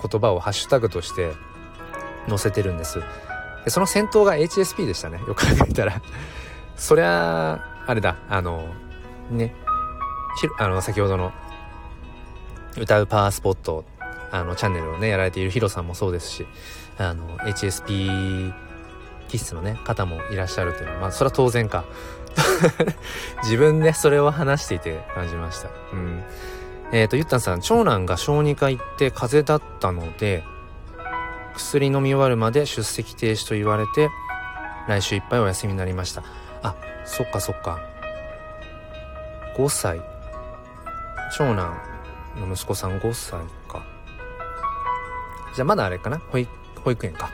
[0.02, 1.32] 言葉をハッシュタグとして
[2.28, 3.02] 載せてるんです。
[3.64, 5.20] でその先頭が HSP でしたね。
[5.28, 6.02] よく考えたら。
[6.76, 8.18] そりゃあれだ。
[8.30, 8.68] あの
[9.30, 9.54] ね。
[10.58, 11.32] あの先ほどの
[12.78, 13.84] 歌うパワースポット、
[14.32, 16.46] あの、チャンネルをね、やられているヒロさんもそうですし、
[16.98, 18.54] あの、HSP
[19.28, 21.86] 気質のね、方もいらっしゃるというのは、まあ、それは当然か。
[23.44, 25.70] 自分でそれを話していて感じました。
[25.94, 26.24] うん。
[26.92, 30.44] えっ、ー、と、ゆったんさん、長男が小児科行って風邪だったので、
[31.56, 34.10] 薬飲み終わるまで出席停止と言われて、
[34.88, 36.24] 来週いっぱいお休みになりました。
[36.64, 37.80] あ、そっかそっか。
[39.58, 40.02] 5歳。
[41.38, 41.78] 長男
[42.36, 43.91] の息子さん5歳か。
[45.56, 46.20] じゃあまだあれかな？
[46.32, 47.30] 保育、園か。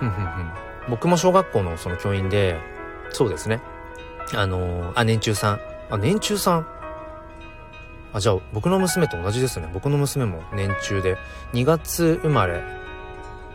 [0.00, 0.52] うんうんうん。
[0.88, 2.58] 僕も小学校のその教員で、
[3.10, 3.60] そうですね。
[4.34, 5.60] あのー、あ、年中さん。
[5.90, 6.66] あ、年中さん？
[8.12, 9.68] あ、じゃあ僕の娘と同じですね。
[9.72, 11.16] 僕の娘も年中で、
[11.52, 12.62] 2月生まれ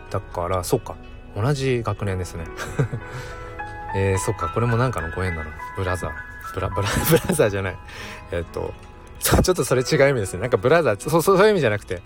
[0.10, 0.96] だから、そっか。
[1.36, 2.46] 同じ学年ですね。
[3.96, 4.50] えー、そっか。
[4.50, 5.52] これもなんかのご縁だな。
[5.78, 6.12] ブラザー。
[6.54, 7.78] ブラ、ブラ、 ブラザーじゃない。
[8.32, 8.74] えっと、
[9.20, 10.42] ちょっとそれ違う意味ですね。
[10.42, 12.02] なんかブラザー、そうそういう意味じゃなくて、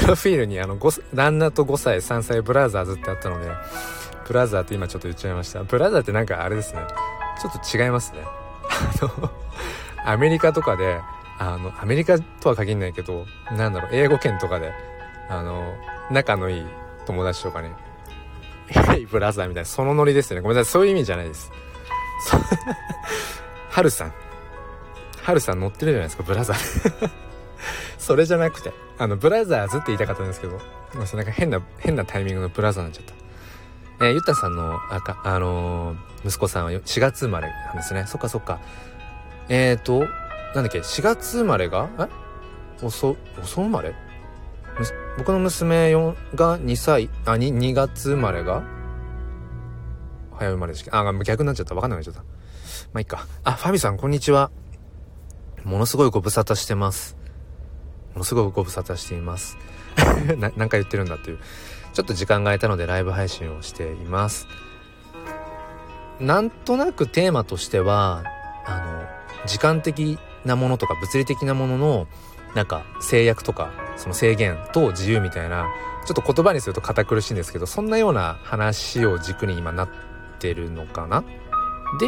[0.00, 3.50] プロフィールにあの5、旦那と5歳、3歳ブラザーズってあったので、
[4.26, 5.62] ブラザーって今ちょっと言っちゃいました。
[5.62, 6.80] ブラザーってなんかあれですね。
[7.40, 8.20] ちょっと違いますね。
[8.68, 9.30] あの、
[10.12, 11.00] アメリカとかで、
[11.38, 14.72] あの、アメリカとは限らないけど、なんだろう、英語圏とかで、
[15.28, 15.74] あの、
[16.10, 16.66] 仲のいい
[17.06, 17.72] 友達とかね、
[18.68, 20.42] ヘイブラザーみたいな、そのノリですよね。
[20.42, 21.50] ごめんなさい、そういう意味じゃないです。
[23.70, 24.12] はる さん。
[25.22, 27.10] はるさん乗ってるじゃないですか、ブラザー。
[27.98, 30.58] それじゃなくて、あの、ブラザーズって言いたかったんですけど、
[30.94, 33.06] まあなんか変な、変なタイミングのブラザーになっちゃっ
[33.98, 34.06] た。
[34.06, 38.04] えー、ゆったさんの、あか、あのー、息子さんは4月生まれなんですね。
[38.06, 38.60] そっかそっか。
[39.48, 40.08] えーと、なん
[40.54, 42.84] だっけ、4月生まれが、え？
[42.84, 43.94] 遅、遅生まれ？
[45.18, 48.64] 僕の娘が2歳、あ、2, 2月生まれが
[50.38, 51.74] 早生まれでしたあ、逆になっちゃった。
[51.74, 52.20] わかんなくなっちゃった。
[52.20, 52.26] ま
[52.94, 53.26] あ、いいか。
[53.44, 54.50] あ、ファビさん、こんにちは。
[55.62, 57.16] ものすごいご無沙汰してます。
[58.14, 59.58] ものすごいご無沙汰しています。
[60.38, 61.38] な、なんか言ってるんだっていう。
[61.92, 64.48] ちょっと時間が空いたのでライブ配信をしています。
[66.20, 68.24] なんとなくテーマとしては、
[68.66, 72.06] あの、時間的なものとか物理的なものの、
[72.54, 75.66] なんか制約とか、その制限と自由みたいな、
[76.06, 79.88] ちょっと言葉にすると堅苦しいんですけど、そんなような話を軸に今なっ
[80.38, 81.22] てるのかな
[81.98, 82.06] で、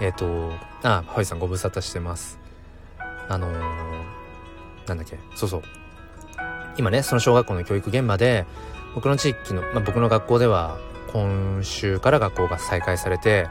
[0.00, 2.38] えっ、ー、と、あ、ハイさんご無沙汰してます。
[3.28, 3.97] あのー、
[4.88, 5.62] なんだっけ、そうそう。
[6.76, 8.46] 今ね、その小学校の教育現場で、
[8.94, 10.78] 僕の地域の、まあ、僕の学校では、
[11.12, 13.48] 今週から学校が再開されて、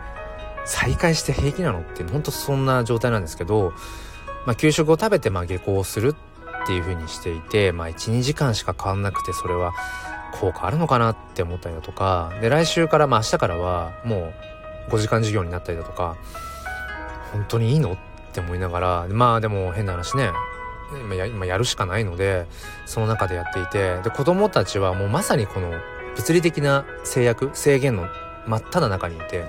[0.68, 3.74] 再開して平気なのって本当そんな状態なんですけど、
[4.46, 6.14] まあ、給食を食べてまあ下校する
[6.64, 9.74] っていう風にしていて、まあ、12時間しか変わんなくてそれは
[10.40, 14.34] 効果あるのかなって思ったりだとかで来週からまあ明日からはも
[14.90, 16.18] う5時間授業になったりだとか
[17.32, 17.98] 本当にいいのっ
[18.34, 20.32] て思いながらまあでも変な話ね
[20.92, 22.48] 今や今やるしかないので
[22.86, 25.72] その中でやっていてで子供たちはもうまさにこの
[26.16, 28.08] 物理的な制約制限の
[28.48, 29.46] 真っ只中にいて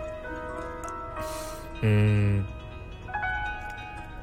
[1.82, 2.46] うーん。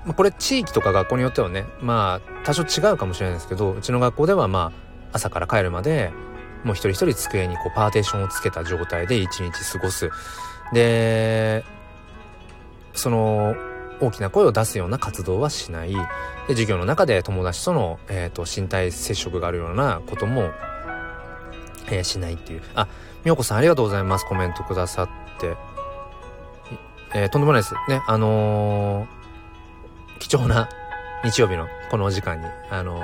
[0.06, 4.72] まあ、これ地域とか学校によってはね、まあ多少違うかもしれないですけど、うちの学校ではま
[5.12, 6.12] あ朝から帰るまで、
[6.64, 10.12] もう一人一人机にこうパーテーションをつけた状態で一日過ごす。
[10.74, 11.64] で、
[12.94, 13.56] その
[14.02, 15.94] 大きな声を出すような活動はしない。
[15.94, 16.00] で、
[16.50, 20.52] 授業の中で友達との、えっ、ー、と、身体接触があるようなことも、
[21.88, 22.62] えー、しないっていう。
[22.76, 22.88] あ、
[23.24, 24.26] みよこさんありがとうございます。
[24.26, 25.56] コメントくださって。
[27.14, 27.76] えー、とんでもないです。
[27.88, 30.70] ね、あのー、貴重な
[31.24, 33.02] 日曜日のこのお時間に、あの、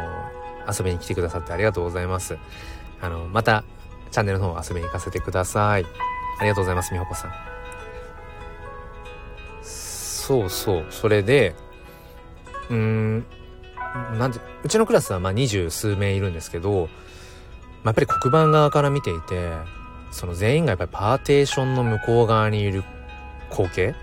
[0.68, 2.38] 遊びに来てくださってありがとうございます。
[3.02, 3.64] あのまた、
[4.12, 5.86] チャンネルの方遊びに行かせてください。
[6.40, 7.51] ありがとうございます、みほこさん。
[10.28, 11.56] そうそう、それで、
[12.70, 13.26] うーん、
[14.18, 16.90] なんで、うちのクラスはまあ二十数名いるんですけど、
[17.84, 19.52] まあ、やっぱり黒板側から見ていて、
[20.12, 22.84] その全員がやっぱりパーテーションの向こう側にいる
[23.50, 23.96] 光景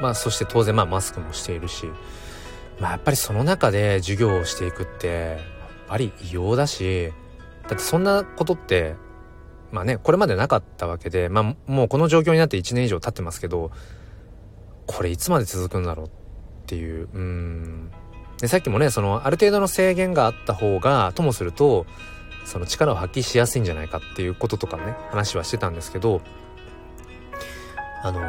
[0.00, 1.86] まあそして当然まあマスクもしているし
[2.80, 5.38] まあやっぱりその中で授業をしていくってやっ
[5.88, 7.12] ぱり異様だし
[7.68, 8.96] だってそんなことって
[9.70, 13.70] まあねこれまでなかったわけでまあもうこの状況になって1年以上経ってますけど
[14.86, 16.10] これいつまで続くんだろうっ
[16.66, 17.08] ていう。
[17.12, 17.90] うん。
[18.40, 21.86] でさっきもねそのある程度の制限があった方がともすると
[22.44, 26.20] その力を発揮しやすいんじゃないかっていうこととかね話はしてたんですけど
[28.02, 28.20] あの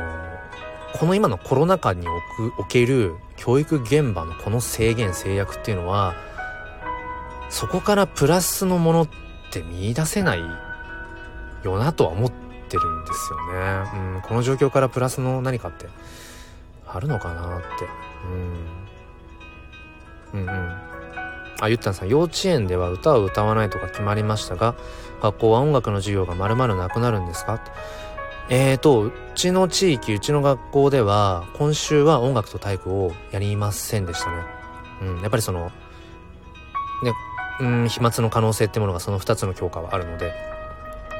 [0.97, 6.15] この今のコロナ禍におくおける教育現場のこの制限制約っていうのは
[7.49, 9.09] そこからプラスのものっ
[9.51, 10.39] て見出せない
[11.63, 14.15] よなとは思ってるんですよね。
[14.15, 15.87] うん、この状況からプラスの何かって
[16.95, 17.65] あるのかなって。
[20.33, 20.41] うん。
[20.41, 20.95] うんうん。
[21.61, 24.75] あゆったんさん幼稚園では歌を歌わないとか決まりましたが
[25.21, 27.63] 学校は音楽の授業がまるまるなくなるんですか
[28.49, 34.43] えーとうちの地域うちの学校では今週は音楽と体育をやりませんでしたね
[35.01, 35.71] うんやっぱりその
[37.03, 37.13] ね
[37.61, 40.33] うん飛沫の可能性ってものがその2つの教科はあるので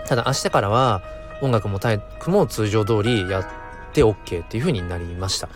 [0.06, 1.02] ただ明日からは
[1.42, 3.65] 音楽も体育も通常通りやって
[4.04, 5.50] OK っていう風になりました。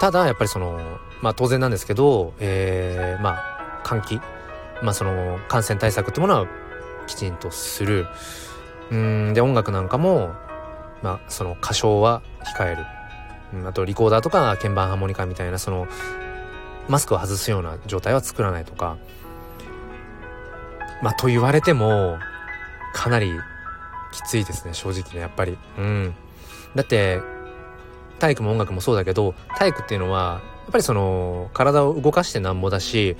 [0.00, 0.80] ただやっぱりその
[1.22, 4.20] まあ当然なんですけどえー、まあ換気
[4.82, 6.46] まあその感染対策ってものは
[7.06, 8.06] きちんとする。
[8.90, 10.32] うんで音楽なんかも
[11.02, 12.22] まあその歌唱は
[12.56, 12.84] 控える、
[13.52, 15.86] うん、あとリコーダーとか鍵盤ハーモニカみたいなその
[16.88, 18.96] マスクを外すような状態は作らないとか。
[21.02, 22.18] まあと言われても
[22.92, 23.32] かなり
[24.12, 25.56] きついですね正直ねやっぱり。
[25.78, 26.14] うん。
[26.74, 27.20] だって
[28.18, 33.16] 体育も音楽もそうだけど体育っていうのはやっぱりその体を動かしてなんぼだし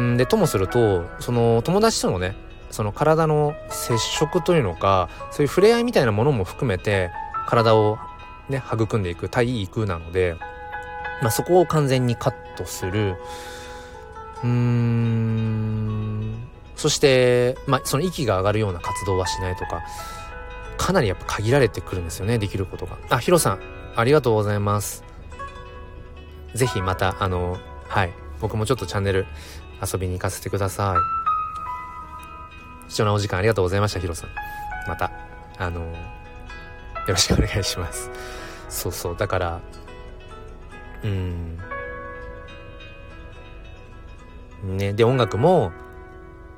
[0.00, 2.36] んでともするとその友達とのね
[2.70, 7.10] その体の接触というのかそういう触れ合いみたいなものも含めて
[7.46, 7.98] 体を
[8.48, 10.36] ね育んでいく体育なので、
[11.22, 13.16] まあ、そこを完全にカットする。
[14.42, 15.94] うーん。
[16.76, 19.82] そして、まあ、その息が上がるような活動はしないとか。
[20.76, 22.98] かなりやっぱ限られてくるんですよねできることが。
[23.10, 23.60] あヒロさん
[23.96, 25.04] ありがとうございます。
[26.54, 27.58] ぜひまたあの
[27.88, 29.26] はい僕もちょっとチャンネル
[29.80, 30.96] 遊びに行かせてくださ
[32.86, 32.90] い。
[32.90, 34.30] 貴重なお時間ありがとうございましたヒロさん。
[34.88, 35.10] また
[35.58, 35.88] あのよ
[37.08, 38.10] ろしくお願いします。
[38.68, 39.60] そうそうだから
[41.02, 41.58] うん。
[44.64, 45.72] ねで音楽も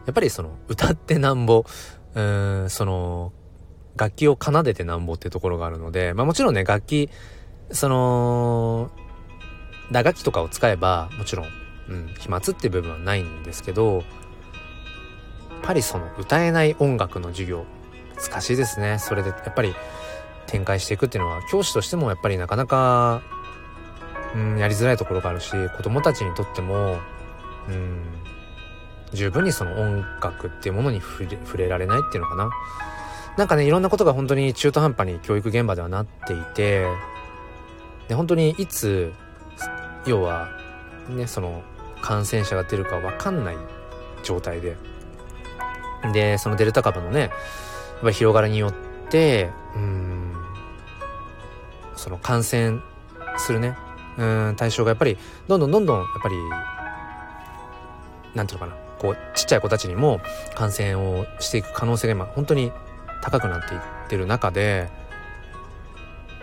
[0.06, 1.64] やっぱりその歌ってなんぼ
[2.14, 3.32] うんその
[3.96, 7.10] 楽器を奏でてなんぼっていうところがあるのでまあもちろんね楽器
[7.70, 8.90] その
[9.90, 11.46] 打楽器とかを使えばもちろん、
[11.88, 14.04] うん、飛沫っていう部分はないんですけどやっ
[15.62, 17.64] ぱりその歌えない音楽の授業
[18.16, 18.98] 難しいですね。
[18.98, 19.74] それでやっぱり
[20.46, 23.22] 展開していくっていうのは教師としてもやっぱりなかなか、
[24.34, 26.98] うん、やりづらいところがあるし子供たちにとっても、
[27.68, 28.02] うん、
[29.12, 32.50] 十分にその音楽っていうものに触れ触れられないっていうのかな。
[33.36, 36.86] なんかねいろんなことが本当に中途半端に教育現場ではなっていて
[38.08, 39.12] で本当にいつ
[40.06, 40.48] 要は
[41.08, 41.62] ねその
[42.00, 43.56] 感染者が出るか分かんない
[44.22, 44.76] 状態で
[46.12, 47.30] でそのデルタ株のねやっ
[48.02, 48.74] ぱ広がりによっ
[49.10, 50.34] てうん
[51.96, 52.80] その感染
[53.36, 53.76] するね
[54.16, 55.18] うん対象がやっぱり
[55.48, 56.36] どんどんどんどんやっぱり
[58.34, 60.20] なんていうのかなこうちっちゃい子たちにも
[60.54, 62.72] 感染をしていく可能性が今本当に
[63.22, 64.88] 高くなっていってる中で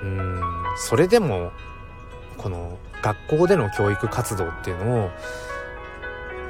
[0.01, 0.41] うーん
[0.77, 1.51] それでも
[2.37, 5.09] この学校での教育活動っていうのを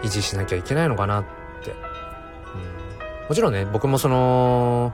[0.03, 1.23] 維持しなきゃいけないのかなっ
[1.63, 4.93] て、うん、もちろんね僕もその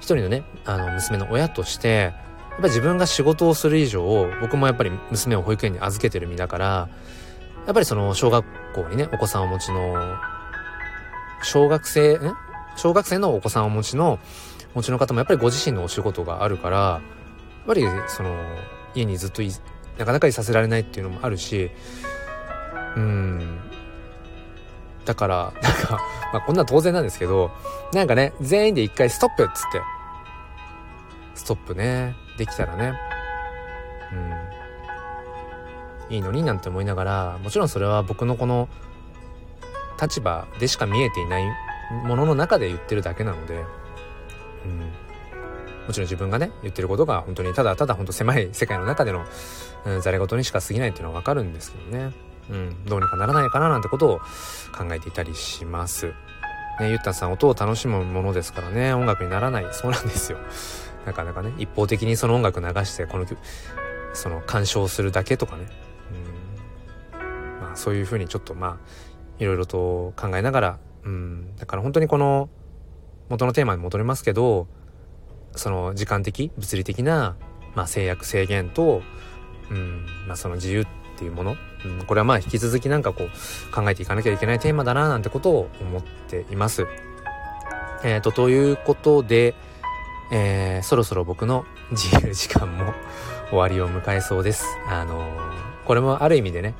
[0.00, 2.12] 一人のねあの娘の親としてやっ
[2.56, 6.88] ぱり自分が仕事をする以上僕もやっぱり娘を保育園に預けてる身だから
[7.66, 8.44] やっぱりその小学
[8.74, 10.16] 校にねお子さんをお持ちの
[11.42, 12.34] 小学生ん？
[12.76, 14.18] 小学生のお子さんをお持ちの
[14.74, 17.00] お持ちの方もやっぱりご自身のお仕事があるからや
[17.64, 18.34] っぱりその
[18.94, 19.42] 家にずっと
[19.98, 21.70] なかなかいさせられないっていうのもあるし
[22.96, 23.60] うん。
[25.04, 26.00] だからなんか、
[26.32, 27.50] まあ、こんな当然なんですけど
[27.92, 29.80] なんかね全員で一回ストップっつって
[31.34, 32.94] ストップねできたらね。
[34.12, 36.14] うん。
[36.14, 38.68] いいのになんて思いながらもちろんそれは僕のこの
[40.00, 41.44] 立場でしか見えていない
[42.04, 43.64] ものの中で言ってるだけなので、
[44.64, 44.78] うん、
[45.86, 49.24] もちろん自分がね言ってることが本当にただただ本当狭い世界の中での
[49.84, 52.12] うん、ざれ言にしか過ぎないっていうのはわかるんですけどね。
[52.50, 54.18] うん、どうにかならないかななんてことを
[54.76, 56.14] 考えていたりします。
[56.80, 59.66] ね、ゆったさん、音を楽しむものですからね、音楽にならない。
[59.72, 60.38] そうなんですよ。
[61.04, 63.26] なかなかね、一方的にその音楽流して、この、
[64.14, 65.66] その鑑賞するだけとかね。
[67.12, 68.76] うん、まあ、そういうふうにちょっとまあ、
[69.38, 72.48] いろいろと考えながら、うん、だから本当にこの、
[73.28, 74.66] 元のテーマに戻りますけど、
[75.54, 77.36] その時間的、物理的な、
[77.74, 79.02] まあ、制約制限と、
[79.70, 80.86] うんまあ、その自由っ
[81.18, 86.86] ていうもの、うん、これはまあ引き続きなんかこう考えていかなきゃいけないテーマだななんてことを思っています。
[88.04, 89.54] えーと、ということで、
[90.30, 92.94] えー、そろそろ僕の自由時間も
[93.50, 94.64] 終わりを迎えそうです。
[94.88, 96.74] あのー、これもある意味でね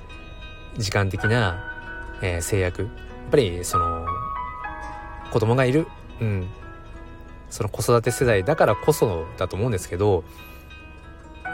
[0.76, 1.64] 時間的な、
[2.22, 2.90] え、制約やっ
[3.30, 4.07] ぱりその
[5.32, 5.88] 子供がいる、
[6.20, 6.48] うん、
[7.50, 10.24] その子育て世代だからこそだと思うんですけど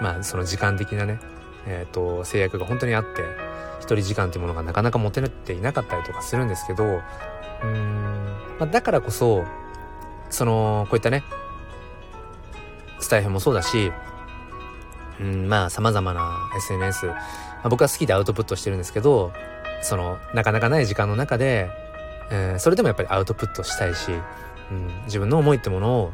[0.01, 1.21] まあその時間的なね、
[1.67, 3.23] えーと、制約が本当にあって
[3.79, 8.25] 一人時間っていうものがなかなか持てなくていなかったりとかするんですけどうーん、
[8.59, 9.45] まあ、だからこそ
[10.31, 11.23] そのこういったね
[12.99, 13.93] スタイフもそうだし
[15.21, 17.15] うんまあ様々な SNS、ま
[17.65, 19.33] あ、僕は好きでアウトプットしてるんですけど
[19.83, 21.71] そのなかなかない時間の中で、
[22.31, 24.11] えー、それでもやっぱりアウトプットしたいし、
[24.71, 26.13] うん、自分の思いってものを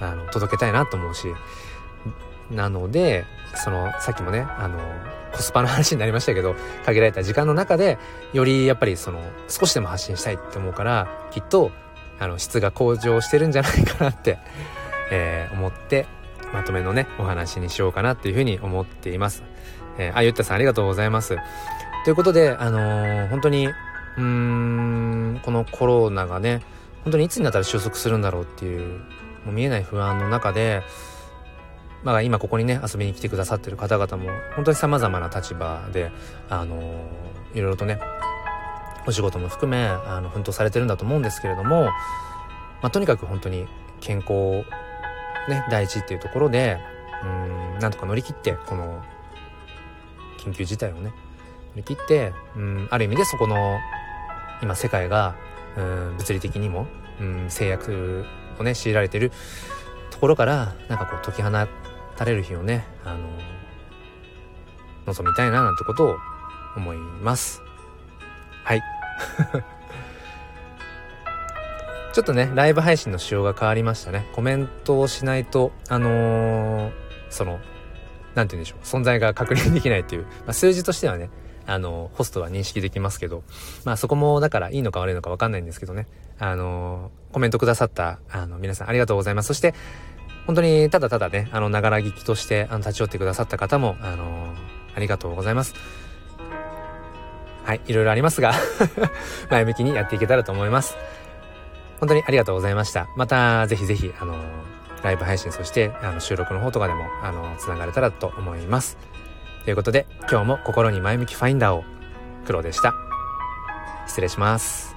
[0.00, 1.28] あの届けたいなと思うし
[2.50, 3.24] なので
[3.54, 4.78] そのさっきもねあの
[5.32, 7.98] コスパの話になりましたけど限られた時間の中で
[8.32, 11.70] よりやっぱりその少しでも発信したいって思うからきっと
[12.18, 14.38] あの質が向上してるんじゃないかなって、
[15.10, 16.06] えー、思って
[16.52, 19.42] まとめのねお話にしようかなっていうふうに思っています。
[19.98, 21.36] えー、あゆったさんありがとうございます。
[22.04, 26.62] ということであのー、本当にうーんこのコロナがね
[27.04, 29.00] 本当にいつになったら収束するんだろうっていう
[29.44, 30.82] もう見えない不安の中で
[32.02, 36.10] まあ、今ここにね遊びに来てくださってる方々も本当に様々な立場で
[36.48, 37.06] あの
[37.54, 38.00] いろいろとね
[39.06, 41.92] お仕事も含めあの奮闘されてるんだと思うんですけれども、ま
[42.84, 43.66] あ、とにかく本当に
[44.00, 44.64] 健康
[45.48, 46.78] ね第一っていうところで
[47.22, 47.26] う
[47.76, 49.02] んなんとか乗り切ってこの
[50.38, 51.12] 緊急事態をね
[51.74, 53.78] 乗り切ってうんある意味でそこの
[54.62, 55.36] 今世界が
[55.76, 56.86] うん物理的にも
[57.20, 58.24] うん制約
[58.58, 59.32] をね強いられてる
[60.10, 61.50] ところからなんかこう解き放
[62.16, 63.28] たれる日をねあの
[65.06, 66.16] 望みたいななんてことを
[66.76, 67.62] 思います。
[68.64, 68.82] はい。
[72.12, 74.26] ちょっとねライブ配信の仕様が変わりましたね。
[74.32, 76.92] コメントをしないとあのー、
[77.30, 77.60] その
[78.34, 78.80] 何て言うんでしょう。
[78.84, 81.30] 存在が確認できないっていう、まあ、数字としてはね
[81.70, 83.42] あのホストは認識できますけど
[83.84, 86.06] まあそこもだからいいのか悪いのか分かんないんですけどね
[86.38, 89.74] あの、コメントくださったあの皆さんありがとうございますそして
[90.46, 94.52] 本当にただただね、あの、ながら聞きとしてあの立ち寄ってくださった方も、あの、
[94.96, 95.74] ありがとうございます。
[97.62, 98.52] はい、いろいろありますが
[99.48, 100.96] 前向きにやっていけたらと思います。
[102.00, 103.06] 本当にありがとうございました。
[103.16, 104.34] また、ぜひぜひ、あの、
[105.04, 108.98] ライブ配信、そして、あの、収録の方とかでも、あのー、つながれたらと思います。
[109.64, 111.84] ということで、今日も心に前向きファインダーを、
[112.46, 112.94] 黒でした。
[114.06, 114.89] 失礼します。